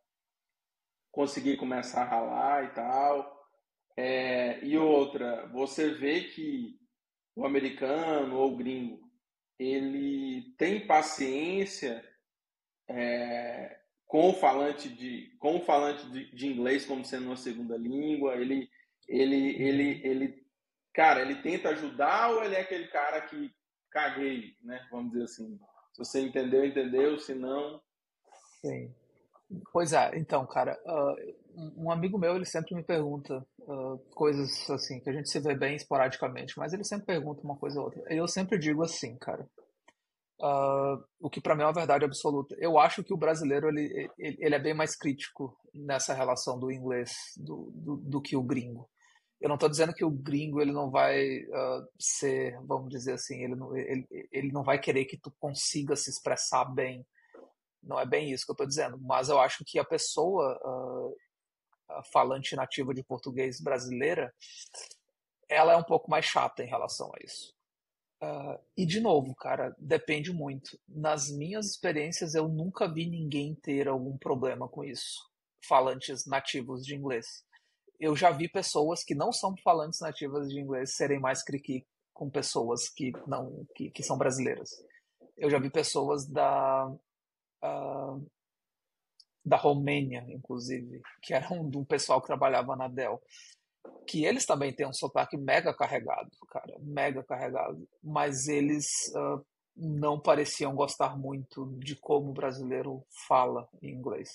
[1.13, 3.41] conseguir começar a ralar e tal?
[3.95, 6.81] É, e outra, você vê que
[7.37, 9.10] o americano ou o gringo,
[9.61, 12.03] ele tem paciência
[12.89, 17.77] é, com o falante de com o falante de, de, inglês como sendo uma segunda
[17.77, 18.71] língua ele
[19.07, 20.47] ele ele ele
[20.95, 23.53] cara ele tenta ajudar ou ele é aquele cara que
[23.91, 24.87] caguei né?
[24.91, 25.61] Vamos dizer assim.
[25.93, 27.83] Se você entendeu entendeu se não.
[28.63, 28.95] Sim.
[29.73, 31.35] Pois é então cara uh,
[31.77, 35.55] um amigo meu ele sempre me pergunta uh, coisas assim que a gente se vê
[35.55, 39.49] bem esporadicamente mas ele sempre pergunta uma coisa ou outra eu sempre digo assim cara
[40.43, 42.57] Uh, o que para mim é uma verdade absoluta.
[42.59, 46.73] Eu acho que o brasileiro ele, ele, ele é bem mais crítico nessa relação do
[46.73, 48.89] inglês do, do, do que o gringo.
[49.39, 53.43] Eu não estou dizendo que o gringo ele não vai uh, ser, vamos dizer assim,
[53.43, 57.07] ele não, ele, ele não vai querer que tu consiga se expressar bem.
[57.83, 58.99] Não é bem isso que eu estou dizendo.
[58.99, 60.59] Mas eu acho que a pessoa
[62.13, 64.33] falante nativa de português brasileira,
[65.49, 67.53] ela é um pouco mais chata em relação a isso.
[68.23, 70.79] Uh, e de novo, cara, depende muito.
[70.87, 75.19] Nas minhas experiências, eu nunca vi ninguém ter algum problema com isso.
[75.67, 77.27] Falantes nativos de inglês.
[77.99, 82.31] Eu já vi pessoas que não são falantes nativas de inglês serem mais criqui com
[82.31, 84.71] pessoas que não que, que são brasileiras.
[85.37, 86.87] Eu já vi pessoas da
[87.65, 88.31] uh,
[89.45, 93.21] da Romênia, inclusive, que eram um, um pessoal que trabalhava na Dell
[94.07, 99.45] que eles também têm um sotaque mega carregado, cara, mega carregado, mas eles uh,
[99.77, 104.31] não pareciam gostar muito de como o brasileiro fala em inglês.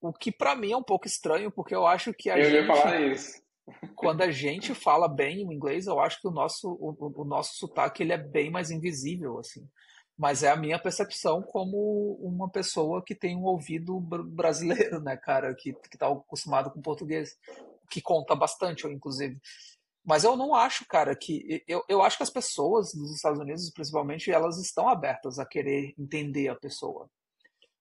[0.00, 2.54] O que para mim é um pouco estranho, porque eu acho que a eu gente.
[2.54, 3.42] Ia falar isso.
[3.94, 7.56] Quando a gente fala bem o inglês, eu acho que o nosso, o, o nosso
[7.56, 9.68] sotaque ele é bem mais invisível, assim.
[10.18, 15.54] Mas é a minha percepção como uma pessoa que tem um ouvido brasileiro, né, cara,
[15.54, 17.36] que, que tá acostumado com português
[17.88, 19.40] que conta bastante, inclusive.
[20.04, 21.62] Mas eu não acho, cara, que.
[21.68, 25.94] Eu, eu acho que as pessoas dos Estados Unidos, principalmente, elas estão abertas a querer
[25.98, 27.08] entender a pessoa.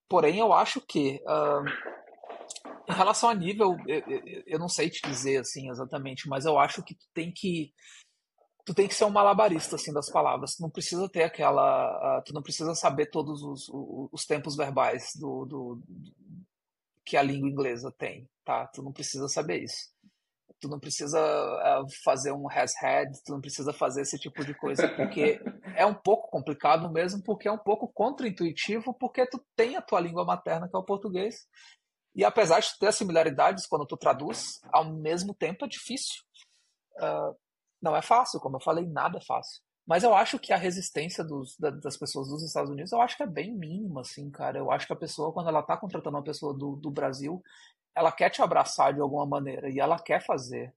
[0.09, 1.21] Porém, eu acho que.
[1.25, 1.63] Uh,
[2.89, 6.57] em relação a nível, eu, eu, eu, não sei te dizer assim exatamente, mas eu
[6.57, 7.73] acho que tu tem que.
[8.67, 10.55] Tu tem que ser um malabarista assim das palavras.
[10.55, 12.19] Tu não precisa ter aquela.
[12.19, 16.13] Uh, tu não precisa saber todos os, os, os tempos verbais do, do, do,
[17.05, 18.67] que a língua inglesa tem, tá?
[18.67, 19.95] Tu não precisa saber isso
[20.59, 24.53] tu não precisa uh, fazer um has had, tu não precisa fazer esse tipo de
[24.53, 25.39] coisa, porque
[25.75, 29.99] é um pouco complicado mesmo, porque é um pouco contraintuitivo, porque tu tem a tua
[29.99, 31.47] língua materna, que é o português,
[32.15, 36.23] e apesar de ter similaridades quando tu traduz, ao mesmo tempo é difícil.
[36.95, 37.37] Uh,
[37.81, 39.61] não é fácil, como eu falei, nada é fácil.
[39.87, 43.23] Mas eu acho que a resistência dos, das pessoas dos Estados Unidos, eu acho que
[43.23, 44.57] é bem mínima, assim, cara.
[44.57, 47.41] Eu acho que a pessoa, quando ela tá contratando uma pessoa do, do Brasil,
[47.95, 50.73] ela quer te abraçar de alguma maneira e ela quer fazer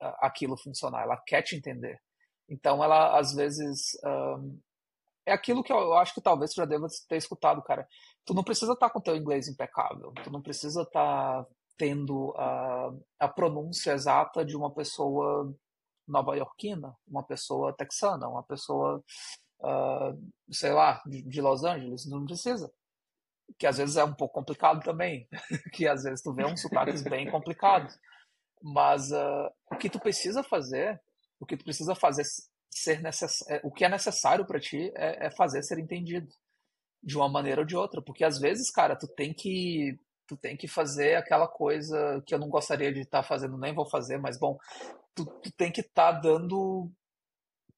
[0.00, 2.00] uh, aquilo funcionar, ela quer te entender.
[2.48, 4.58] Então, ela, às vezes, um,
[5.26, 7.88] é aquilo que eu, acho que talvez você já deva ter escutado, cara.
[8.24, 12.30] Tu não precisa estar tá com teu inglês impecável, tu não precisa estar tá tendo
[12.30, 15.52] uh, a pronúncia exata de uma pessoa
[16.06, 19.02] nova-iorquina, uma pessoa texana, uma pessoa,
[19.60, 22.72] uh, sei lá, de, de, Los Angeles, não precisa.
[23.58, 25.28] Que às vezes é um pouco complicado também,
[25.72, 27.98] que às vezes tu vê uns sotaques bem complicados.
[28.62, 31.00] Mas uh, o que tu precisa fazer,
[31.38, 32.24] o que tu precisa fazer
[32.70, 33.44] ser necess...
[33.48, 36.28] É, o que é necessário para ti é, é fazer ser entendido
[37.02, 39.98] de uma maneira ou de outra, porque às vezes, cara, tu tem que
[40.34, 43.74] tu tem que fazer aquela coisa que eu não gostaria de estar tá fazendo, nem
[43.74, 44.58] vou fazer, mas bom,
[45.14, 46.90] tu, tu tem que estar tá dando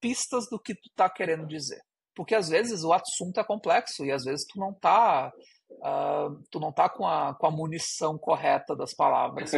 [0.00, 1.82] pistas do que tu tá querendo dizer.
[2.14, 5.30] Porque às vezes o assunto é complexo e às vezes tu não tá
[5.70, 9.50] uh, tu não tá com a, com a munição correta das palavras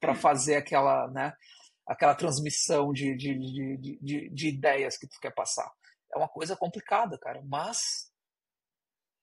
[0.00, 1.32] para fazer aquela, né,
[1.86, 5.70] aquela transmissão de, de, de, de, de ideias que tu quer passar.
[6.14, 8.10] É uma coisa complicada, cara, mas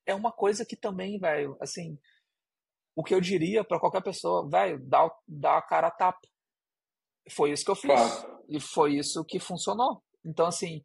[0.06, 1.98] é uma coisa que também, velho, assim,
[2.96, 6.28] o que eu diria para qualquer pessoa, velho, dá, dá a cara a tapa.
[7.32, 7.92] Foi isso que eu fiz.
[7.92, 8.44] Claro.
[8.50, 10.04] E foi isso que funcionou.
[10.26, 10.82] Então, assim,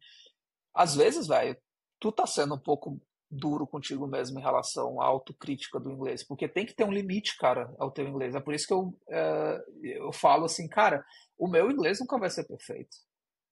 [0.73, 1.57] às vezes, velho,
[1.99, 6.47] tu tá sendo um pouco duro contigo mesmo em relação à autocrítica do inglês, porque
[6.47, 8.35] tem que ter um limite, cara, ao teu inglês.
[8.35, 11.03] É por isso que eu, é, eu falo assim, cara,
[11.37, 12.95] o meu inglês nunca vai ser perfeito.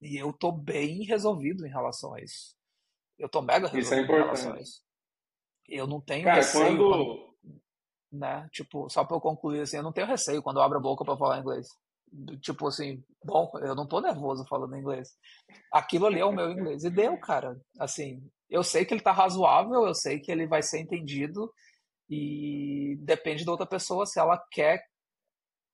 [0.01, 2.55] E eu tô bem resolvido em relação a isso.
[3.17, 4.21] Eu tô mega resolvido isso é importante.
[4.21, 4.81] em relação a isso.
[5.67, 6.89] Eu não tenho cara, receio quando...
[6.89, 7.34] quando...
[8.16, 8.47] né?
[8.51, 11.05] Tipo, só pra eu concluir assim, eu não tenho receio quando eu abro a boca
[11.05, 11.68] para falar inglês
[12.41, 15.09] tipo assim, bom, eu não tô nervoso falando inglês.
[15.72, 16.84] Aquilo ali é o meu inglês.
[16.84, 17.59] E deu, cara.
[17.80, 21.51] Assim, eu sei que ele tá razoável, eu sei que ele vai ser entendido
[22.09, 24.84] e depende da outra pessoa se ela quer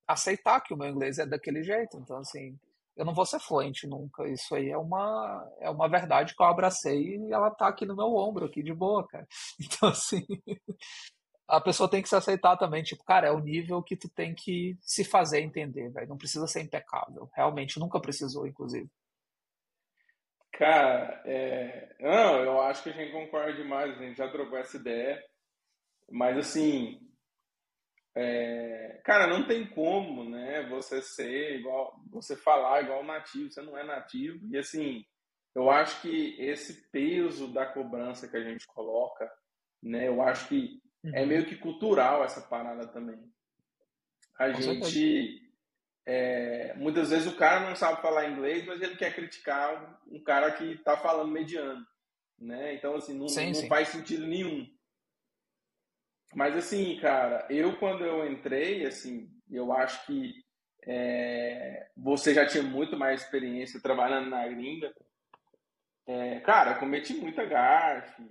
[0.08, 1.98] aceitar que o meu inglês é daquele jeito.
[1.98, 2.58] Então, assim,
[2.96, 4.28] eu não vou ser fluente nunca.
[4.28, 7.96] Isso aí é uma, é uma verdade que eu abracei e ela tá aqui no
[7.96, 9.28] meu ombro, aqui de boa, cara.
[9.60, 10.26] Então, assim,
[11.52, 12.82] a pessoa tem que se aceitar também.
[12.82, 16.08] Tipo, cara, é o nível que tu tem que se fazer entender, velho.
[16.08, 17.30] Não precisa ser impecável.
[17.36, 18.90] Realmente, nunca precisou, inclusive.
[20.54, 21.94] Cara, é...
[22.00, 25.22] não, eu acho que a gente concorda demais, a gente já trocou essa ideia.
[26.10, 27.02] Mas, assim,
[28.16, 29.02] é...
[29.04, 33.84] cara, não tem como, né, você ser igual, você falar igual nativo, você não é
[33.84, 34.40] nativo.
[34.50, 35.04] E, assim,
[35.54, 39.30] eu acho que esse peso da cobrança que a gente coloca,
[39.84, 41.16] né, eu acho que uhum.
[41.16, 43.20] é meio que cultural essa parada também.
[44.38, 45.40] A Com gente.
[46.04, 50.52] É, muitas vezes o cara não sabe falar inglês, mas ele quer criticar um cara
[50.52, 51.86] que está falando mediano.
[52.40, 52.74] Né?
[52.74, 53.68] Então, assim, não, sim, não sim.
[53.68, 54.68] faz sentido nenhum.
[56.34, 60.34] Mas, assim, cara, eu quando eu entrei, assim, eu acho que
[60.88, 64.92] é, você já tinha muito mais experiência trabalhando na gringa.
[66.08, 68.28] É, cara, cometi muita gafe,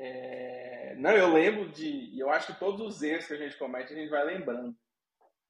[0.00, 0.94] é...
[0.98, 2.18] Não, eu lembro de.
[2.18, 4.76] Eu acho que todos os erros que a gente comete, a gente vai lembrando.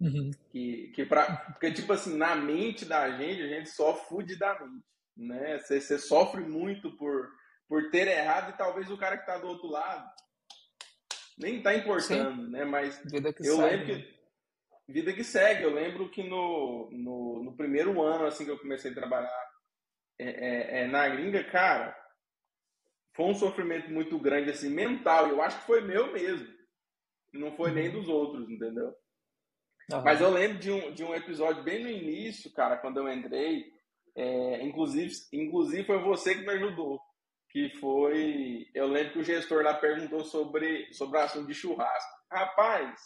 [0.00, 0.30] Uhum.
[0.50, 4.84] Que, que pra, porque, tipo assim, na mente da gente, a gente sofre fudidamente.
[5.16, 5.58] Né?
[5.58, 7.28] Você, você sofre muito por,
[7.68, 10.10] por ter errado e talvez o cara que tá do outro lado
[11.40, 12.50] nem tá importando, Sim.
[12.50, 12.64] né?
[12.64, 13.92] Mas eu segue, lembro que.
[13.92, 14.04] Né?
[14.88, 15.62] Vida que segue.
[15.62, 19.50] Eu lembro que no, no, no primeiro ano assim que eu comecei a trabalhar
[20.18, 21.96] é, é, é, na gringa, cara,
[23.20, 25.28] foi um sofrimento muito grande, assim, mental.
[25.28, 26.48] Eu acho que foi meu mesmo.
[27.34, 28.00] Não foi nem uhum.
[28.00, 28.94] dos outros, entendeu?
[29.92, 30.02] Uhum.
[30.02, 33.70] Mas eu lembro de um, de um episódio bem no início, cara, quando eu entrei.
[34.16, 36.98] É, inclusive, inclusive foi você que me ajudou.
[37.50, 38.66] Que foi.
[38.74, 42.24] Eu lembro que o gestor lá perguntou sobre, sobre o assunto de churrasco.
[42.32, 42.98] Rapaz,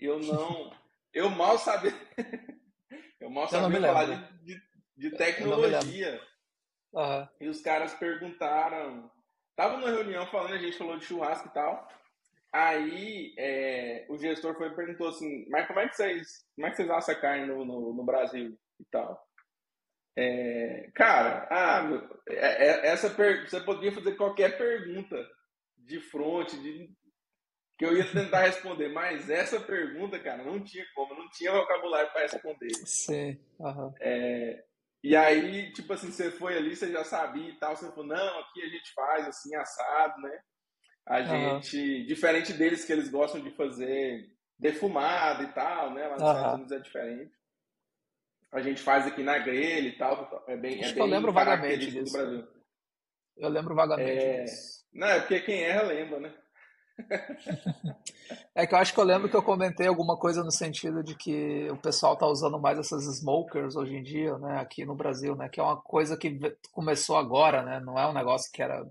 [0.00, 0.72] eu não.
[1.12, 1.92] eu mal sabia.
[3.20, 4.62] eu mal sabia falar de, de,
[4.96, 6.22] de tecnologia.
[6.94, 7.28] Uhum.
[7.38, 9.12] E os caras perguntaram
[9.56, 11.88] Tava numa reunião falando, a gente falou de churrasco e tal.
[12.52, 16.70] Aí é, o gestor foi e perguntou assim, mas como é que vocês, como é
[16.70, 19.26] que vocês assam carne no, no, no Brasil e tal?
[20.14, 25.16] É, cara, ah, meu, é, é, essa per, você poderia fazer qualquer pergunta
[25.78, 26.90] de frente, de,
[27.78, 32.12] que eu ia tentar responder, mas essa pergunta, cara, não tinha como, não tinha vocabulário
[32.12, 32.74] para responder.
[32.84, 33.40] Sim.
[33.58, 33.94] Uhum.
[34.00, 34.62] É,
[35.02, 38.38] e aí, tipo assim, você foi ali, você já sabia e tal, você falou, não,
[38.40, 40.40] aqui a gente faz assim, assado, né?
[41.04, 41.26] A uhum.
[41.60, 46.06] gente, diferente deles que eles gostam de fazer defumado e tal, né?
[46.06, 46.28] Lá nos uhum.
[46.28, 47.32] Estados Unidos é diferente.
[48.52, 51.32] A gente faz aqui na grelha e tal, é bem, Acho é bem eu lembro
[51.32, 52.16] vagamente disso.
[53.36, 54.42] Eu lembro vagamente é...
[54.42, 54.86] disso.
[54.92, 56.34] Não, é porque quem erra lembra, né?
[58.54, 61.14] É que eu acho que eu lembro que eu comentei alguma coisa no sentido de
[61.16, 65.34] que o pessoal tá usando mais essas smokers hoje em dia, né, aqui no Brasil,
[65.34, 66.38] né, que é uma coisa que
[66.70, 68.84] começou agora, né, não é um negócio que era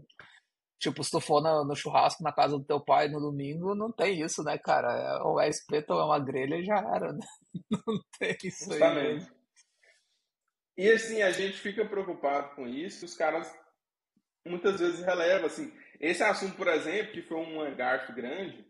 [0.79, 3.91] tipo, se tu for no, no churrasco na casa do teu pai no domingo, não
[3.91, 7.13] tem isso, né, cara, é, ou é espeto ou é uma grelha e já era,
[7.13, 7.25] né?
[7.87, 9.23] não tem isso Justamente.
[9.23, 9.41] aí.
[10.75, 13.55] E assim, a gente fica preocupado com isso, os caras
[14.43, 15.71] muitas vezes relevam, assim,
[16.01, 18.65] esse assunto, por exemplo, que foi um garfo grande,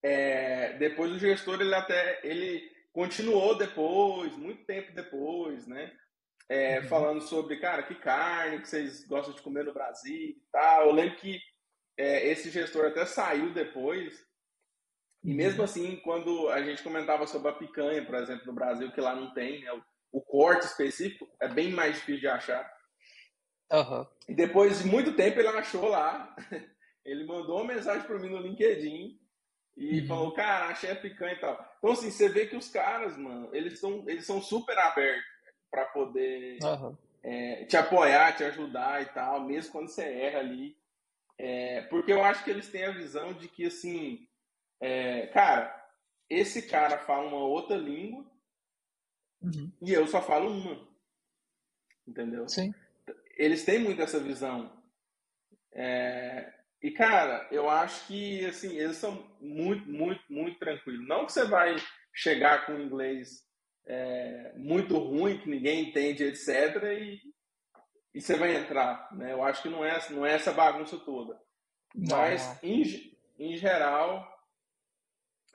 [0.00, 5.92] é, depois o gestor ele até ele continuou depois, muito tempo depois, né?
[6.48, 6.84] É, uhum.
[6.86, 10.86] Falando sobre, cara, que carne que vocês gostam de comer no Brasil e tal.
[10.86, 11.40] Eu lembro que
[11.96, 14.14] é, esse gestor até saiu depois.
[15.24, 15.36] E uhum.
[15.36, 19.16] mesmo assim, quando a gente comentava sobre a picanha, por exemplo, no Brasil, que lá
[19.16, 19.72] não tem, né?
[19.72, 19.82] O,
[20.18, 22.73] o corte específico é bem mais difícil de achar.
[23.74, 24.06] Uhum.
[24.28, 26.34] E depois de muito tempo ele achou lá,
[27.04, 29.18] ele mandou uma mensagem para mim no LinkedIn
[29.76, 30.06] e uhum.
[30.06, 31.74] falou, cara, achei a picanha e tal.
[31.78, 35.24] Então, assim, você vê que os caras, mano, eles são, eles são super abertos
[35.70, 36.96] para poder uhum.
[37.22, 40.76] é, te apoiar, te ajudar e tal, mesmo quando você erra ali.
[41.36, 44.28] É, porque eu acho que eles têm a visão de que, assim,
[44.80, 45.74] é, cara,
[46.30, 48.24] esse cara fala uma outra língua
[49.42, 49.72] uhum.
[49.82, 50.94] e eu só falo uma.
[52.06, 52.48] Entendeu?
[52.48, 52.72] Sim
[53.36, 54.72] eles têm muito essa visão.
[55.72, 61.06] É, e, cara, eu acho que, assim, eles são muito, muito, muito tranquilos.
[61.08, 61.76] Não que você vai
[62.12, 63.42] chegar com inglês
[63.86, 67.20] é, muito ruim, que ninguém entende, etc., e,
[68.14, 69.32] e você vai entrar, né?
[69.32, 71.38] Eu acho que não é, não é essa bagunça toda.
[71.94, 72.16] Não.
[72.16, 72.82] Mas, em,
[73.38, 74.30] em geral,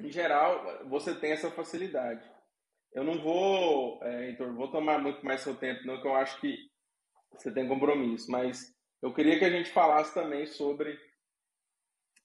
[0.02, 2.30] em geral, você tem essa facilidade.
[2.94, 6.40] Eu não vou, é, Heitor, vou tomar muito mais seu tempo, não, que eu acho
[6.42, 6.69] que
[7.32, 11.00] você tem compromisso, mas eu queria que a gente falasse também sobre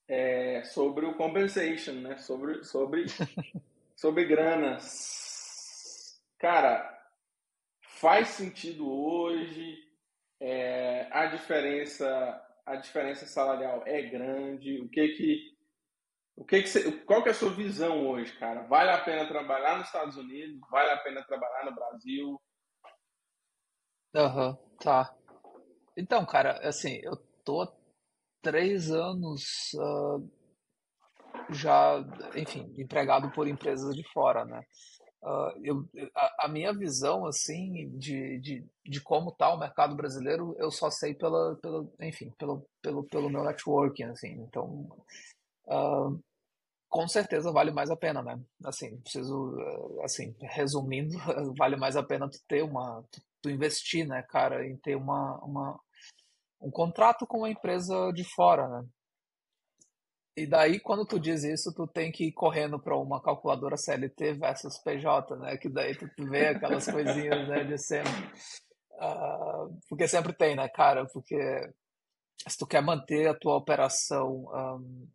[0.08, 2.16] é, sobre o compensation, né?
[2.18, 3.06] Sobre sobre
[3.96, 4.78] sobre grana.
[6.38, 6.90] Cara,
[7.82, 9.82] faz sentido hoje?
[10.40, 14.80] É, a diferença a diferença salarial é grande?
[14.80, 15.54] O que que
[16.36, 18.62] o que que você, qual que é a sua visão hoje, cara?
[18.62, 20.58] Vale a pena trabalhar nos Estados Unidos?
[20.68, 22.40] Vale a pena trabalhar no Brasil?
[24.14, 25.12] Aham, tá.
[25.96, 27.66] Então, cara, assim, eu tô
[28.42, 30.30] três anos uh,
[31.50, 32.04] já,
[32.36, 34.62] enfim, empregado por empresas de fora, né?
[35.22, 40.54] Uh, eu, a, a, minha visão, assim, de, de, de como está o mercado brasileiro,
[40.58, 44.32] eu só sei pela, pela enfim, pelo, pelo, pelo meu networking, assim.
[44.42, 44.86] Então,
[45.66, 46.20] uh,
[46.94, 48.40] com certeza vale mais a pena, né?
[48.64, 49.56] Assim, preciso,
[50.04, 51.18] assim, resumindo,
[51.58, 55.36] vale mais a pena tu ter uma, tu, tu investir, né, cara, em ter uma,
[55.44, 55.80] uma,
[56.62, 58.86] um contrato com uma empresa de fora, né?
[60.36, 64.34] E daí, quando tu diz isso, tu tem que ir correndo para uma calculadora CLT
[64.34, 65.56] versus PJ, né?
[65.56, 68.12] Que daí tu vê aquelas coisinhas, né, de sempre.
[68.92, 71.06] Uh, porque sempre tem, né, cara?
[71.12, 71.36] Porque
[72.48, 75.08] se tu quer manter a tua operação um,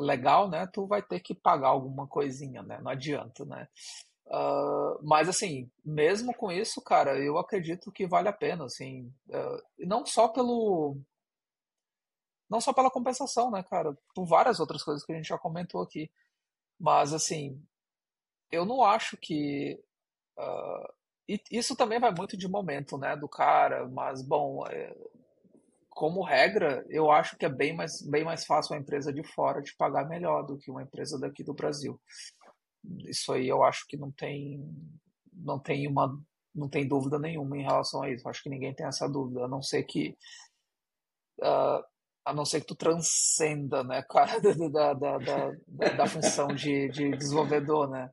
[0.00, 2.80] legal, né, tu vai ter que pagar alguma coisinha, né?
[2.82, 3.68] Não adianta, né?
[4.26, 9.62] Uh, mas assim, mesmo com isso, cara, eu acredito que vale a pena, assim, uh,
[9.78, 10.96] não só pelo
[12.50, 13.96] não só pela compensação, né, cara?
[14.12, 16.10] Por várias outras coisas que a gente já comentou aqui.
[16.78, 17.62] Mas, assim,
[18.50, 19.80] eu não acho que.
[20.36, 21.00] Uh,
[21.50, 24.92] isso também vai muito de momento, né, do cara, mas, bom, é,
[25.90, 29.62] como regra, eu acho que é bem mais, bem mais fácil uma empresa de fora
[29.62, 32.00] te pagar melhor do que uma empresa daqui do Brasil.
[33.06, 34.64] Isso aí eu acho que não tem,
[35.32, 36.18] não tem uma,
[36.54, 38.28] não tem dúvida nenhuma em relação a isso.
[38.28, 40.16] Acho que ninguém tem essa dúvida, a não ser que
[41.42, 41.84] uh,
[42.24, 47.10] a não ser que tu transcenda, né, cara, da, da, da, da, função de, de
[47.16, 48.10] desenvolvedor, né,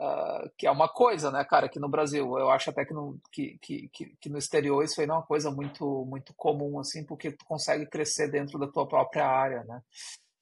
[0.00, 3.20] uh, que é uma coisa, né, cara, aqui no Brasil, eu acho até que no,
[3.30, 3.88] que, que,
[4.20, 7.44] que, no exterior isso aí não é uma coisa muito, muito comum, assim, porque tu
[7.44, 9.82] consegue crescer dentro da tua própria área, né,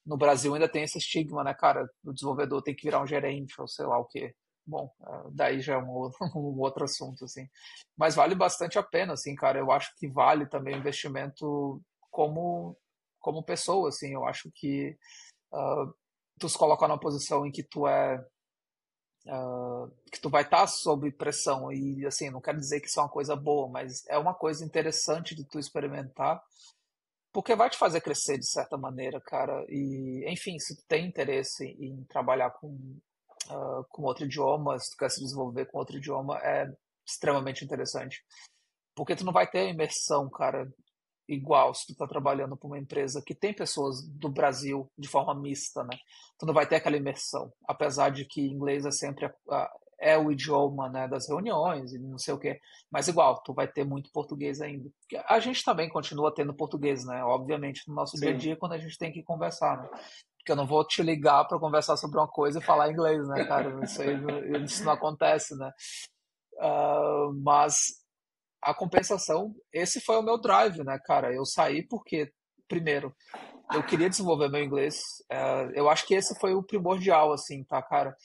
[0.07, 3.61] no Brasil ainda tem esse estigma, né, cara, o desenvolvedor tem que virar um gerente,
[3.61, 4.33] ou sei lá o quê,
[4.65, 7.49] bom, uh, daí já é um, um outro assunto, assim,
[7.97, 12.77] mas vale bastante a pena, assim, cara, eu acho que vale também o investimento como
[13.21, 14.97] como pessoa, assim, eu acho que
[15.53, 15.93] uh,
[16.39, 18.25] tu se coloca numa posição em que tu é
[19.29, 22.99] uh, que tu vai estar tá sob pressão e assim, não quero dizer que isso
[22.99, 26.43] é uma coisa boa, mas é uma coisa interessante de tu experimentar
[27.33, 29.65] porque vai te fazer crescer de certa maneira, cara.
[29.69, 34.97] E, enfim, se tu tem interesse em trabalhar com, uh, com outro idioma, se tu
[34.97, 36.67] quer se desenvolver com outro idioma, é
[37.07, 38.25] extremamente interessante.
[38.95, 40.69] Porque tu não vai ter imersão, cara,
[41.29, 45.35] igual se tu está trabalhando para uma empresa que tem pessoas do Brasil de forma
[45.35, 45.99] mista, né?
[46.39, 49.71] Tu não vai ter aquela imersão, apesar de que inglês é sempre a,
[50.01, 52.61] é o idioma né, das reuniões e não sei o quê,
[52.91, 54.89] mas igual, tu vai ter muito português ainda.
[55.29, 57.23] A gente também continua tendo português, né?
[57.25, 58.27] Obviamente, no nosso Sim.
[58.27, 59.89] dia a dia, quando a gente tem que conversar, né?
[60.39, 63.45] Porque eu não vou te ligar para conversar sobre uma coisa e falar inglês, né,
[63.45, 63.85] cara?
[63.85, 64.09] Isso, aí,
[64.65, 65.73] isso não acontece, né?
[66.55, 67.99] Uh, mas
[68.63, 71.33] a compensação, esse foi o meu drive, né, cara?
[71.33, 72.33] Eu saí porque,
[72.67, 73.15] primeiro,
[73.73, 75.03] eu queria desenvolver meu inglês.
[75.31, 78.17] Uh, eu acho que esse foi o primordial, assim, tá, cara?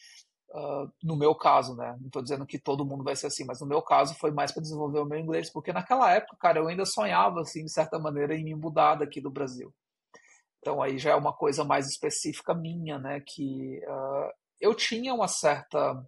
[0.50, 1.98] Uh, no meu caso, né?
[2.00, 4.52] Não tô dizendo que todo mundo vai ser assim, mas no meu caso foi mais
[4.52, 7.98] para desenvolver o meu inglês, porque naquela época, cara, eu ainda sonhava, assim, de certa
[8.00, 9.74] maneira, em me mudar daqui do Brasil.
[10.60, 13.22] Então aí já é uma coisa mais específica minha, né?
[13.26, 14.32] Que uh,
[14.62, 16.02] eu tinha uma certa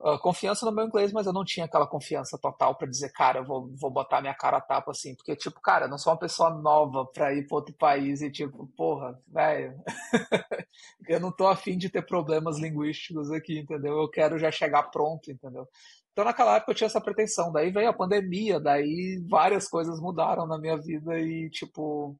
[0.00, 3.40] uh, confiança no meu inglês, mas eu não tinha aquela confiança total para dizer, cara,
[3.40, 6.12] eu vou, vou botar minha cara a tapa assim, porque, tipo, cara, eu não sou
[6.12, 9.74] uma pessoa nova para ir para outro país e, tipo, porra, velho,
[11.08, 13.98] eu não tô afim de ter problemas linguísticos aqui, entendeu?
[13.98, 15.68] Eu quero já chegar pronto, entendeu?
[16.12, 17.50] Então, naquela época eu tinha essa pretensão.
[17.52, 22.16] Daí veio a pandemia, daí várias coisas mudaram na minha vida e, tipo,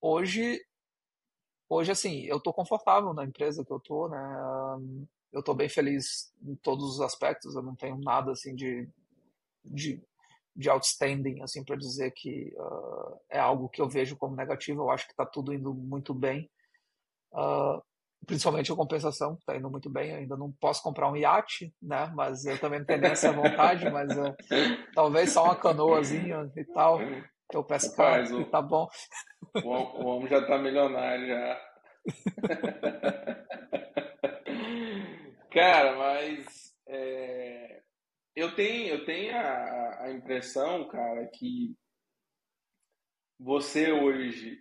[0.00, 0.60] hoje
[1.68, 4.18] hoje assim eu tô confortável na empresa que eu tô né
[5.34, 8.88] eu estou bem feliz em todos os aspectos, eu não tenho nada assim de,
[9.64, 10.00] de,
[10.54, 14.90] de outstanding assim para dizer que uh, é algo que eu vejo como negativo, eu
[14.90, 16.48] acho que está tudo indo muito bem.
[17.32, 17.82] Uh,
[18.24, 20.12] principalmente a compensação, está indo muito bem.
[20.12, 22.10] Eu ainda não posso comprar um iate, né?
[22.14, 24.34] Mas eu também não tenho essa vontade, mas uh,
[24.94, 27.00] talvez só uma canoazinha e tal,
[27.50, 28.88] que eu pescar Rapaz, e tá bom.
[29.56, 31.60] O, o homem já está milionário já.
[35.54, 37.80] Cara, mas é,
[38.34, 41.78] eu tenho, eu tenho a, a impressão, cara, que
[43.38, 44.60] você hoje,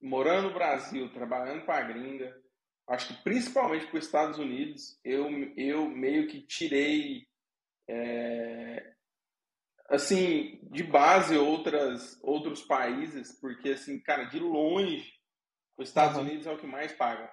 [0.00, 2.34] morando no Brasil, trabalhando para a gringa,
[2.88, 7.28] acho que principalmente para os Estados Unidos, eu, eu meio que tirei
[7.86, 8.94] é,
[9.90, 15.12] assim, de base outras outros países, porque assim, cara, de longe,
[15.76, 16.22] os Estados uhum.
[16.22, 17.30] Unidos é o que mais paga.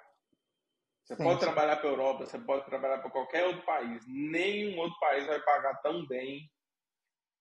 [1.10, 4.78] Você sim, pode trabalhar para a Europa, você pode trabalhar para qualquer outro país, nenhum
[4.78, 6.48] outro país vai pagar tão bem.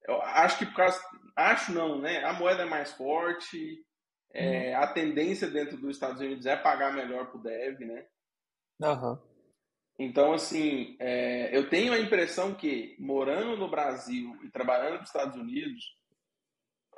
[0.07, 0.99] Eu acho que por causa,
[1.37, 2.25] acho não, né?
[2.25, 3.85] A moeda é mais forte,
[4.33, 4.81] é, hum.
[4.81, 8.07] a tendência dentro dos Estados Unidos é pagar melhor para o dev, né?
[8.81, 9.19] Uhum.
[9.99, 15.37] Então, assim, é, eu tenho a impressão que, morando no Brasil e trabalhando nos Estados
[15.37, 15.85] Unidos,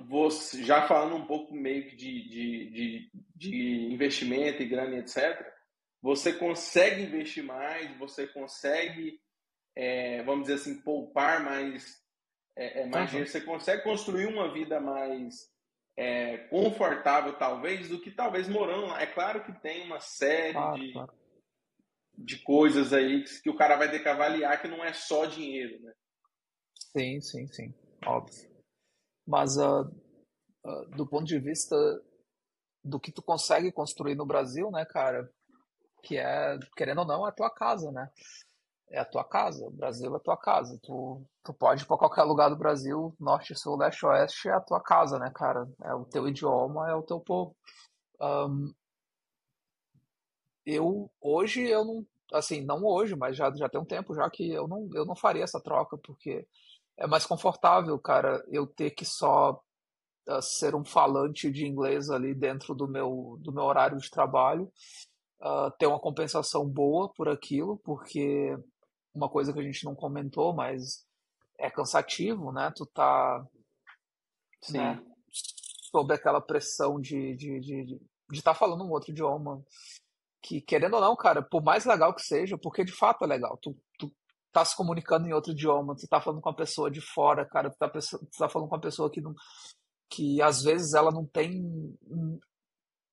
[0.03, 5.60] você, já falando um pouco meio que de, de, de, de investimento e grana, etc.,
[6.03, 9.21] você consegue investir mais, você consegue,
[9.77, 12.03] é, vamos dizer assim, poupar mais,
[12.57, 13.27] é, é mais uhum.
[13.27, 15.51] você consegue construir uma vida mais
[15.97, 19.03] é, confortável, talvez, do que talvez morando lá.
[19.03, 21.21] É claro que tem uma série de, claro
[22.25, 25.25] de coisas aí que, que o cara vai ter que avaliar que não é só
[25.25, 25.93] dinheiro, né?
[26.93, 27.75] Sim, sim, sim,
[28.05, 28.51] óbvio.
[29.27, 29.83] Mas uh,
[30.65, 31.77] uh, do ponto de vista
[32.85, 35.31] do que tu consegue construir no Brasil, né, cara,
[36.03, 38.11] que é, querendo ou não, é a tua casa, né?
[38.91, 40.79] É a tua casa, o Brasil é a tua casa.
[40.83, 44.61] Tu, tu pode ir para qualquer lugar do Brasil, norte, sul, leste, oeste, é a
[44.61, 45.69] tua casa, né, cara?
[45.85, 47.57] É o teu idioma, é o teu povo.
[48.21, 48.73] Um,
[50.67, 54.51] eu hoje eu não assim não hoje mas já já tem um tempo já que
[54.51, 56.47] eu não eu não faria essa troca porque
[56.97, 59.61] é mais confortável cara eu ter que só
[60.29, 64.71] uh, ser um falante de inglês ali dentro do meu do meu horário de trabalho
[65.43, 68.57] uh, ter uma compensação boa por aquilo porque
[69.15, 71.05] uma coisa que a gente não comentou mas
[71.59, 73.45] é cansativo né tu tá
[74.63, 74.79] Sim.
[74.79, 75.03] Né,
[75.91, 79.63] sob aquela pressão de de de, de estar tá falando um outro idioma
[80.43, 83.59] que, querendo ou não, cara, por mais legal que seja, porque de fato é legal,
[83.61, 84.11] tu, tu
[84.53, 87.71] tá se comunicando em outro idioma, tu tá falando com uma pessoa de fora, cara,
[87.71, 89.35] tu tá, tu tá falando com uma pessoa que, não,
[90.09, 91.63] que às vezes ela não tem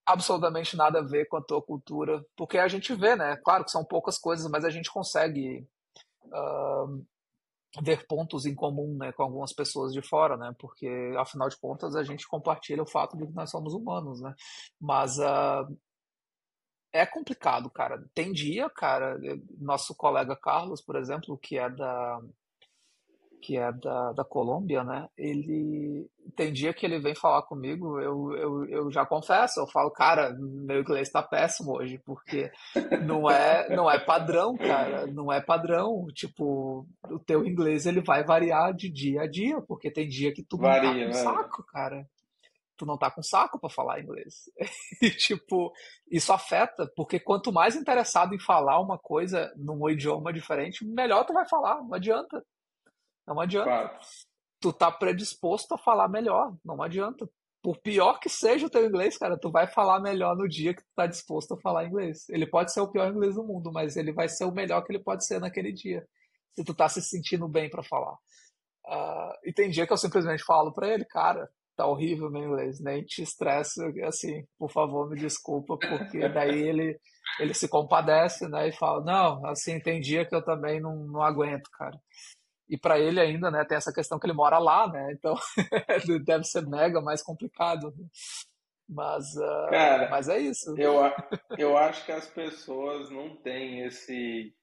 [0.08, 3.70] absolutamente nada a ver com a tua cultura, porque a gente vê, né, claro que
[3.70, 5.68] são poucas coisas, mas a gente consegue
[6.24, 7.06] uh,
[7.82, 10.88] ver pontos em comum, né, com algumas pessoas de fora, né, porque
[11.18, 14.34] afinal de contas a gente compartilha o fato de que nós somos humanos, né,
[14.80, 15.78] mas uh,
[16.90, 18.02] é complicado, cara.
[18.14, 19.18] Tem dia, cara,
[19.58, 22.18] nosso colega Carlos, por exemplo, que é da
[23.40, 25.08] que é da, da Colômbia, né?
[25.16, 29.90] Ele tem dia que ele vem falar comigo, eu, eu, eu já confesso, eu falo,
[29.90, 32.50] cara, meu inglês está péssimo hoje, porque
[33.04, 36.06] não é não é padrão, cara, não é padrão.
[36.14, 40.42] Tipo, o teu inglês ele vai variar de dia a dia, porque tem dia que
[40.42, 42.06] tu Varia, não tá com saco, cara
[42.78, 44.44] tu não tá com saco para falar inglês.
[45.02, 45.72] e, tipo,
[46.10, 51.34] isso afeta, porque quanto mais interessado em falar uma coisa num idioma diferente, melhor tu
[51.34, 51.82] vai falar.
[51.82, 52.42] Não adianta.
[53.28, 53.68] Não adianta.
[53.68, 53.98] Claro.
[54.60, 56.56] Tu tá predisposto a falar melhor.
[56.64, 57.28] Não adianta.
[57.62, 60.82] Por pior que seja o teu inglês, cara, tu vai falar melhor no dia que
[60.82, 62.28] tu tá disposto a falar inglês.
[62.28, 64.92] Ele pode ser o pior inglês do mundo, mas ele vai ser o melhor que
[64.92, 66.06] ele pode ser naquele dia.
[66.56, 68.16] Se tu tá se sentindo bem para falar.
[68.86, 71.48] Uh, e tem dia que eu simplesmente falo para ele, cara,
[71.78, 76.98] tá horrível meu inglês, nem te estressa, assim, por favor, me desculpa, porque daí ele,
[77.38, 81.22] ele se compadece, né, e fala, não, assim, tem dia que eu também não, não
[81.22, 81.96] aguento, cara.
[82.68, 85.34] E para ele ainda, né, tem essa questão que ele mora lá, né, então
[86.24, 87.94] deve ser mega mais complicado.
[88.88, 90.74] Mas, uh, cara, mas é isso.
[90.78, 90.94] Eu,
[91.58, 94.54] eu acho que as pessoas não têm esse,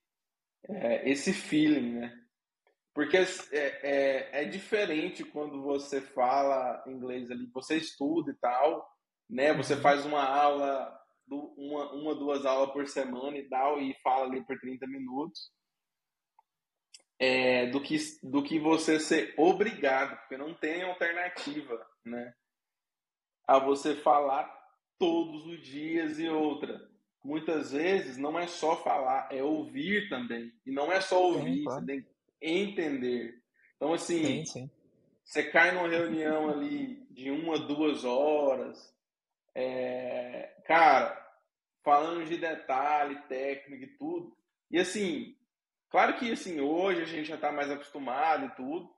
[0.68, 2.26] é, esse feeling, né?
[2.94, 8.90] Porque é, é, é, diferente quando você fala inglês ali, você estuda e tal,
[9.30, 9.54] né?
[9.54, 9.82] Você uhum.
[9.82, 10.98] faz uma aula,
[11.30, 15.52] uma, uma, duas aulas por semana e tal, e fala ali por 30 minutos.
[17.18, 22.34] É, do, que, do que você ser obrigado, porque não tem alternativa, né?
[23.48, 24.54] A você falar
[25.00, 26.90] todos os dias e outra.
[27.24, 30.52] Muitas vezes não é só falar, é ouvir também.
[30.66, 31.80] E não é só ouvir, Sim, claro.
[31.80, 32.06] você tem
[32.42, 33.42] entender.
[33.76, 34.72] Então, assim, sim, sim.
[35.24, 38.94] você cai numa reunião ali de uma, duas horas,
[39.54, 41.26] é, cara,
[41.84, 44.38] falando de detalhe, técnico e tudo.
[44.70, 45.36] E assim,
[45.96, 48.94] claro que assim, hoje a gente já está mais acostumado e tudo.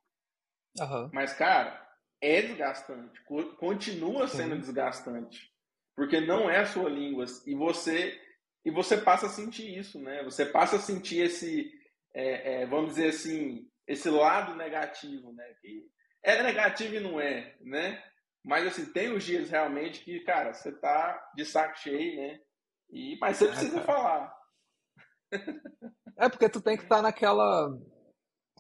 [0.80, 1.12] Uhum.
[1.14, 1.80] Mas, cara,
[2.20, 3.22] é desgastante.
[3.60, 4.62] Continua sendo sim.
[4.62, 5.54] desgastante.
[5.96, 7.26] Porque não é a sua língua.
[7.46, 8.20] E você,
[8.66, 10.24] e você passa a sentir isso, né?
[10.24, 11.72] Você passa a sentir esse,
[12.16, 15.54] é, é, vamos dizer assim, esse lado negativo, né?
[15.62, 15.86] Que
[16.24, 18.04] é negativo e não é, né?
[18.44, 22.40] Mas assim, tem os dias realmente que, cara, você tá de saco cheio, né?
[22.90, 23.86] E, mas você é, precisa cara.
[23.86, 24.38] falar.
[26.18, 27.70] É porque tu tem que estar tá naquela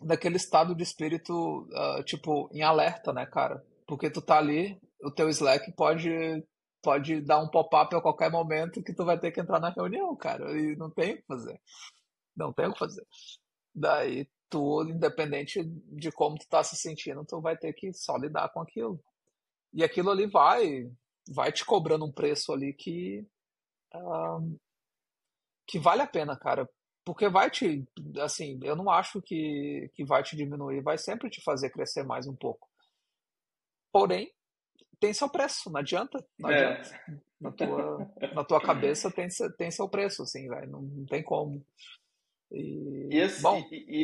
[0.02, 3.66] daquele estado de espírito, uh, tipo, em alerta, né, cara?
[3.88, 6.10] Porque tu tá ali, o teu Slack pode
[6.84, 10.16] pode dar um pop-up a qualquer momento que tu vai ter que entrar na reunião,
[10.16, 11.60] cara, e não tem o que fazer.
[12.36, 13.06] Não tem o que fazer.
[13.76, 18.50] Daí tu, independente de como tu tá se sentindo, tu vai ter que só lidar
[18.50, 19.04] com aquilo.
[19.74, 20.90] E aquilo ali vai
[21.30, 23.28] vai te cobrando um preço ali que
[23.94, 24.60] uh,
[25.66, 26.70] que vale a pena, cara.
[27.08, 27.88] Porque vai te,
[28.20, 32.28] assim, eu não acho que, que vai te diminuir, vai sempre te fazer crescer mais
[32.28, 32.68] um pouco.
[33.94, 34.30] Porém,
[35.00, 36.22] tem seu preço, não adianta.
[36.38, 36.66] Não é.
[36.66, 37.24] adianta.
[37.40, 40.70] Na, tua, na tua cabeça tem, tem seu preço, assim, velho.
[40.70, 41.66] Não, não tem como.
[42.52, 43.66] E, e, assim, bom.
[43.72, 44.04] E,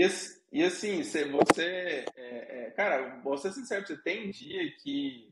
[0.53, 2.05] e, assim, você.
[2.15, 5.29] É, é, cara, vou ser sincero, você tem dia que.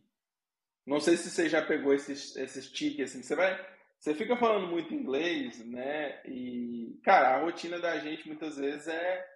[0.85, 3.57] Não sei se você já pegou esses, esses tiques, assim, você vai.
[4.01, 6.19] Você fica falando muito inglês, né?
[6.25, 9.27] E, cara, a rotina da gente muitas vezes é,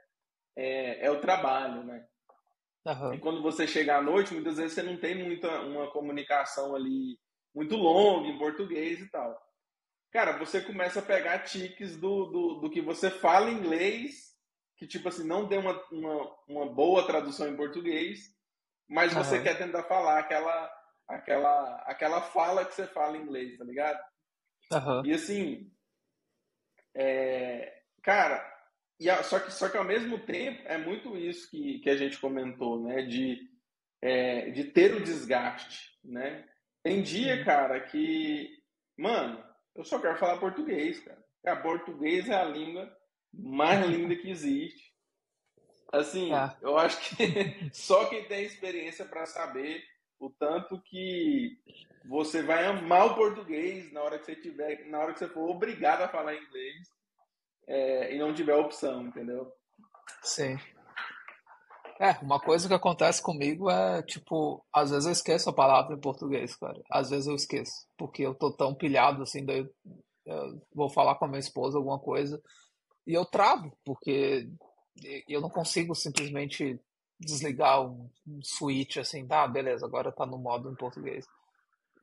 [0.55, 2.03] é, é o trabalho, né?
[2.83, 3.13] Uhum.
[3.13, 7.15] E quando você chega à noite, muitas vezes você não tem muita uma comunicação ali
[7.53, 9.39] muito longa em português e tal.
[10.11, 14.35] Cara, você começa a pegar tiques do, do, do que você fala em inglês,
[14.77, 18.35] que tipo assim, não tem uma, uma, uma boa tradução em português,
[18.89, 19.23] mas uhum.
[19.23, 20.71] você quer tentar falar aquela,
[21.07, 24.14] aquela, aquela fala que você fala em inglês, tá ligado?
[24.71, 25.05] Uhum.
[25.05, 25.71] E assim,
[26.95, 28.43] é, cara,
[28.99, 31.97] e a, só, que, só que ao mesmo tempo é muito isso que, que a
[31.97, 33.01] gente comentou, né?
[33.03, 33.39] De,
[34.01, 36.47] é, de ter o desgaste, né?
[36.81, 38.49] Tem dia, cara, que,
[38.97, 39.43] mano,
[39.75, 41.23] eu só quero falar português, cara.
[41.45, 42.91] A português é a língua
[43.33, 44.93] mais linda que existe.
[45.91, 46.55] Assim, é.
[46.61, 49.83] eu acho que só quem tem experiência para saber
[50.19, 51.57] o tanto que
[52.05, 55.49] você vai amar o português na hora que você tiver, na hora que você for
[55.49, 56.87] obrigado a falar inglês
[57.67, 59.51] é, e não tiver opção, entendeu?
[60.21, 60.57] Sim.
[61.99, 65.99] É, uma coisa que acontece comigo é, tipo, às vezes eu esqueço a palavra em
[65.99, 66.81] português, cara.
[66.91, 69.65] Às vezes eu esqueço, porque eu tô tão pilhado assim, daí
[70.25, 72.41] eu vou falar com a minha esposa alguma coisa
[73.07, 74.49] e eu travo, porque
[75.27, 76.79] eu não consigo simplesmente
[77.19, 81.25] desligar um, um switch assim, tá, beleza, agora tá no modo em português.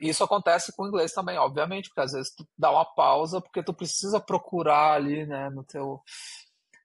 [0.00, 3.62] Isso acontece com o inglês também, obviamente, porque às vezes tu dá uma pausa porque
[3.62, 6.00] tu precisa procurar ali, né, no teu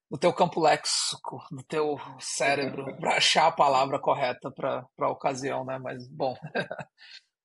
[0.09, 5.65] no teu campo léxico, no teu cérebro, para achar a palavra correta para a ocasião,
[5.65, 5.78] né?
[5.78, 6.36] Mas, bom,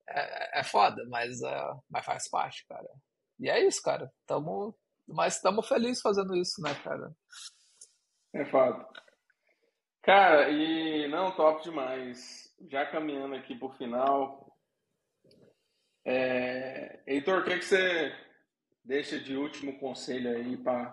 [0.08, 2.88] é, é foda, mas, uh, mas faz parte, cara.
[3.40, 4.12] E é isso, cara.
[4.26, 4.76] Tamo,
[5.08, 7.12] mas estamos felizes fazendo isso, né, cara?
[8.32, 9.01] É fato.
[10.03, 12.53] Cara, e não, top demais.
[12.68, 14.57] Já caminhando aqui pro final,
[16.05, 17.00] é...
[17.07, 18.12] Heitor, o que, que você
[18.84, 20.92] deixa de último conselho aí para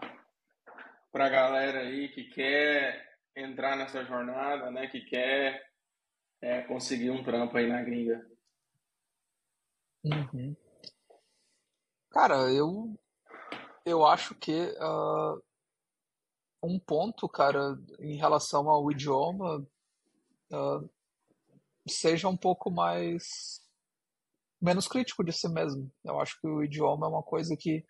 [1.14, 4.88] a galera aí que quer entrar nessa jornada, né?
[4.88, 5.68] Que quer
[6.41, 8.26] é, conseguir um trampo aí na gringa?
[10.03, 10.55] Uhum.
[12.12, 12.95] Cara, eu
[13.86, 15.41] eu acho que uh,
[16.64, 19.66] um ponto, cara, em relação ao idioma,
[20.51, 20.89] uh,
[21.88, 23.62] seja um pouco mais
[24.62, 25.89] menos crítico de si mesmo.
[26.03, 27.86] Eu acho que o idioma é uma coisa que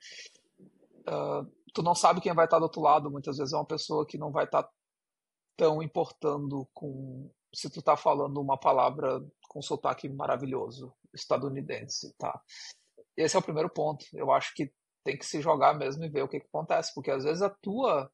[1.07, 3.11] uh, tu não sabe quem vai estar do outro lado.
[3.11, 4.69] Muitas vezes é uma pessoa que não vai estar
[5.57, 12.39] tão importando com se tu tá falando uma palavra com sotaque maravilhoso estadunidense, tá?
[13.17, 14.05] Esse é o primeiro ponto.
[14.13, 14.71] Eu acho que
[15.03, 17.49] tem que se jogar mesmo e ver o que, que acontece, porque às vezes a
[17.49, 18.11] tua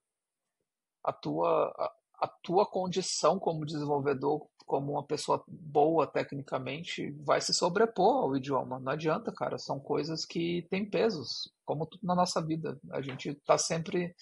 [1.06, 7.53] a tua a, a tua condição como desenvolvedor como uma pessoa boa tecnicamente, vai se
[7.53, 8.80] sobrepor ao idioma.
[8.80, 9.57] Não adianta, cara.
[9.57, 12.80] São coisas que têm pesos, como tudo na nossa vida.
[12.91, 14.15] A gente está sempre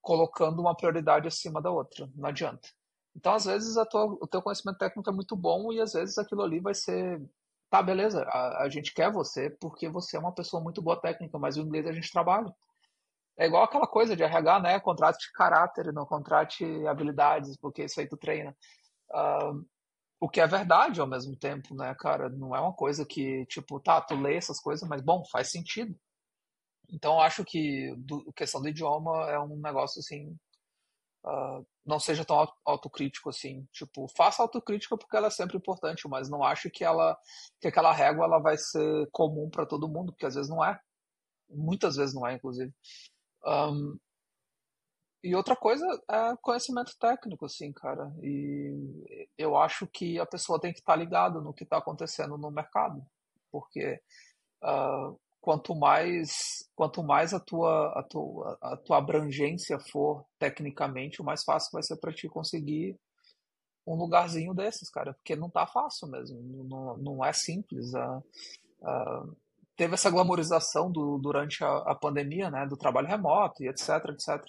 [0.00, 2.08] colocando uma prioridade acima da outra.
[2.16, 2.68] Não adianta.
[3.14, 6.42] Então, às vezes, tua, o teu conhecimento técnico é muito bom e às vezes aquilo
[6.42, 7.22] ali vai ser.
[7.70, 11.38] Tá, beleza, a, a gente quer você porque você é uma pessoa muito boa técnica,
[11.38, 12.54] mas o inglês a gente trabalha.
[13.36, 14.80] É igual aquela coisa de RH, né?
[14.80, 18.56] Contrate caráter, não contrate habilidades, porque isso aí tu treina.
[19.10, 19.64] Uh,
[20.20, 22.28] o que é verdade ao mesmo tempo, né, cara?
[22.30, 25.94] Não é uma coisa que, tipo, tá, tu lê essas coisas, mas, bom, faz sentido.
[26.90, 27.94] Então, acho que
[28.28, 30.36] a questão do idioma é um negócio, assim,
[31.26, 33.66] uh, não seja tão autocrítico, assim.
[33.72, 37.18] Tipo, faça autocrítica porque ela é sempre importante, mas não acho que ela,
[37.60, 40.78] que aquela régua, ela vai ser comum para todo mundo, porque às vezes não é.
[41.50, 42.72] Muitas vezes não é, inclusive.
[43.46, 43.98] Um,
[45.22, 48.12] e outra coisa é conhecimento técnico, assim, cara.
[48.22, 52.50] E eu acho que a pessoa tem que estar ligada no que está acontecendo no
[52.50, 53.02] mercado,
[53.50, 54.00] porque
[54.62, 61.24] uh, quanto mais quanto mais a tua, a tua a tua abrangência for tecnicamente, o
[61.24, 62.98] mais fácil vai ser para ti conseguir
[63.86, 67.92] um lugarzinho desses, cara, porque não tá fácil mesmo, não, não é simples.
[67.94, 68.22] Uh,
[68.82, 69.36] uh,
[69.76, 74.42] teve essa glamorização do, durante a, a, pandemia, né, do trabalho remoto e etc, etc.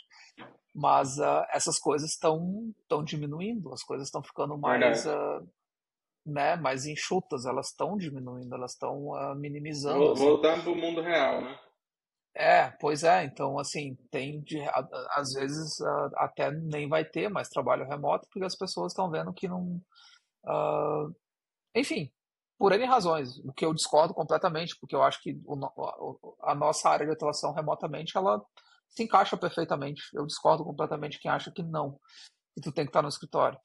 [0.73, 5.05] Mas uh, essas coisas estão estão diminuindo, as coisas estão ficando mais
[6.25, 10.11] né, mais enxutas, elas estão diminuindo, elas estão minimizando.
[10.11, 10.23] Assim.
[10.23, 11.59] Voltando para o mundo real, né?
[12.35, 13.23] É, pois é.
[13.23, 14.59] Então, assim, tem de,
[15.11, 15.79] às vezes
[16.15, 19.81] até nem vai ter mais trabalho remoto porque as pessoas estão vendo que não.
[20.43, 21.15] Uh,
[21.73, 22.11] enfim,
[22.57, 26.89] por N razões, o que eu discordo completamente, porque eu acho que o, a nossa
[26.89, 28.41] área de atuação remotamente ela
[28.87, 30.01] se encaixa perfeitamente.
[30.13, 31.99] Eu discordo completamente quem acha que não,
[32.53, 33.59] que tu tem que estar no escritório.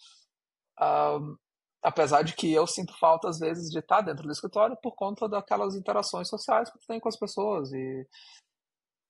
[0.79, 1.39] Uh,
[1.83, 5.29] apesar de que eu sinto falta às vezes de estar dentro do escritório por conta
[5.29, 8.07] daquelas interações sociais que tu tem com as pessoas e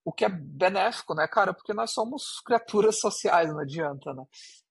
[0.04, 1.54] o que é benéfico, né, cara?
[1.54, 4.24] Porque nós somos criaturas sociais, não adianta, né?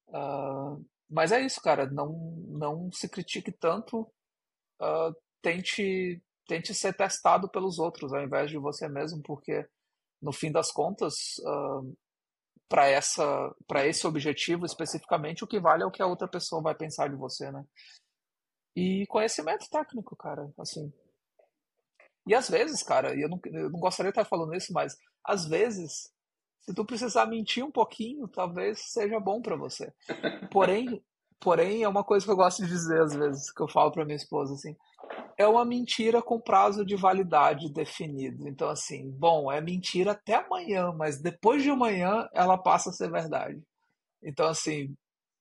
[0.10, 1.86] Uh, mas é isso, cara.
[1.88, 2.11] Não,
[2.48, 4.07] não se critique tanto.
[4.81, 9.68] Uh, tente, tente ser testado pelos outros ao invés de você mesmo, porque
[10.22, 11.97] no fim das contas, uh,
[12.69, 16.61] para essa, para esse objetivo especificamente, o que vale é o que a outra pessoa
[16.61, 17.65] vai pensar de você, né?
[18.76, 20.93] E conhecimento técnico, cara, assim.
[22.27, 24.95] E às vezes, cara, e eu não, eu não gostaria de estar falando isso, mas
[25.26, 26.14] às vezes,
[26.61, 29.91] se tu precisar mentir um pouquinho, talvez seja bom para você.
[30.51, 31.03] Porém,
[31.40, 34.06] porém, é uma coisa que eu gosto de dizer às vezes, que eu falo para
[34.06, 34.76] minha esposa assim,
[35.38, 38.48] é uma mentira com prazo de validade definido.
[38.48, 43.10] Então, assim, bom, é mentira até amanhã, mas depois de amanhã ela passa a ser
[43.10, 43.61] verdade.
[44.22, 44.95] Então, assim,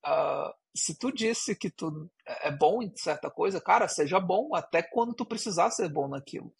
[0.06, 4.82] uh, se tu disse que tu é bom em certa coisa, cara, seja bom até
[4.82, 6.54] quando tu precisar ser bom naquilo.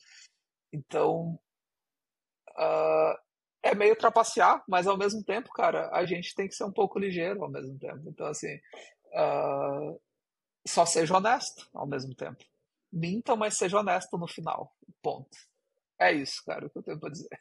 [0.73, 1.39] Então,
[2.59, 3.19] uh,
[3.62, 6.98] é meio trapacear, mas ao mesmo tempo, cara, a gente tem que ser um pouco
[6.98, 8.02] ligeiro ao mesmo tempo.
[8.09, 8.59] Então, assim,
[9.12, 10.01] uh,
[10.66, 12.44] só seja honesto ao mesmo tempo.
[12.93, 14.74] Minta, mas seja honesto no final.
[15.02, 15.36] Ponto.
[15.98, 17.40] É isso, cara, o que eu tenho pra dizer.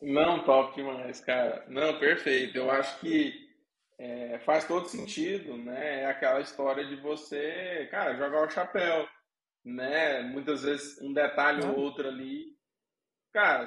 [0.00, 1.64] Não, top demais, cara.
[1.68, 2.56] Não, perfeito.
[2.56, 3.48] Eu acho que
[3.98, 6.02] é, faz todo sentido, né?
[6.02, 9.08] É aquela história de você, cara, jogar o chapéu,
[9.64, 10.22] né?
[10.22, 12.56] Muitas vezes um detalhe ou outro ali.
[13.32, 13.66] Cara,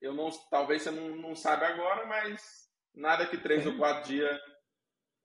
[0.00, 4.40] eu não, talvez você não, não sabe agora, mas nada que três ou quatro dias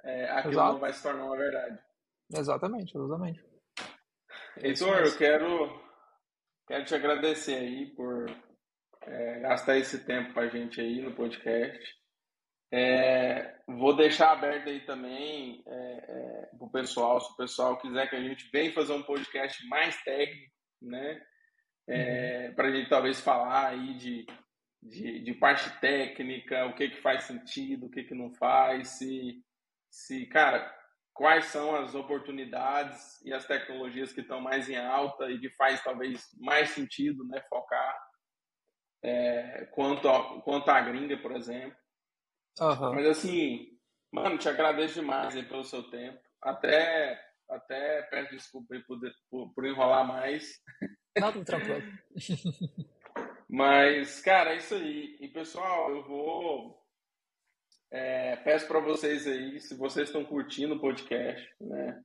[0.03, 0.73] é, aquilo Exato.
[0.73, 1.79] não vai se tornar uma verdade.
[2.33, 3.45] Exatamente, exatamente.
[4.57, 5.81] Heitor, eu quero,
[6.67, 8.25] quero te agradecer aí por
[9.01, 11.99] é, gastar esse tempo com a gente aí no podcast.
[12.73, 18.09] É, vou deixar aberto aí também é, é, para o pessoal, se o pessoal quiser
[18.09, 21.21] que a gente venha fazer um podcast mais técnico, né?
[21.89, 22.55] É, uhum.
[22.55, 24.25] Para a gente talvez falar aí de
[24.81, 29.39] de, de parte técnica, o que, que faz sentido, o que, que não faz, se,
[29.91, 30.73] se, cara,
[31.13, 35.83] quais são as oportunidades e as tecnologias que estão mais em alta e que faz
[35.83, 37.95] talvez mais sentido né, focar
[39.03, 41.77] é, quanto, a, quanto à gringa, por exemplo.
[42.59, 42.95] Uhum.
[42.95, 43.67] Mas assim,
[44.11, 46.19] mano, te agradeço demais aí pelo seu tempo.
[46.41, 48.99] Até, até peço desculpa aí por,
[49.29, 50.59] por, por enrolar mais.
[51.17, 51.83] Nada, tranquilo.
[53.49, 55.17] Mas, cara, é isso aí.
[55.19, 56.80] E pessoal, eu vou.
[57.91, 62.01] É, peço para vocês aí, se vocês estão curtindo o podcast, né?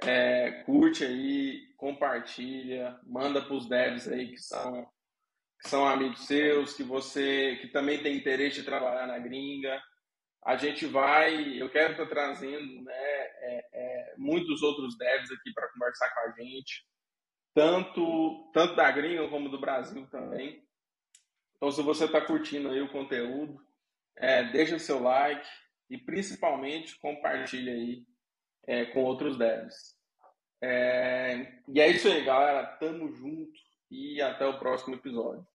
[0.00, 4.86] É, curte aí, compartilha, manda para os devs aí que são,
[5.60, 9.82] que são amigos seus, que você que também tem interesse de trabalhar na gringa.
[10.46, 15.52] A gente vai, eu quero estar tá trazendo né, é, é, muitos outros devs aqui
[15.52, 16.86] para conversar com a gente,
[17.52, 20.64] tanto, tanto da gringa como do Brasil também.
[21.56, 23.60] Então, se você está curtindo aí o conteúdo,
[24.20, 25.46] é, deixa seu like
[25.90, 28.04] e principalmente compartilha aí
[28.66, 29.96] é, com outros devs.
[30.62, 32.66] É, e é isso aí, galera.
[32.78, 33.58] Tamo junto
[33.90, 35.46] e até o próximo episódio.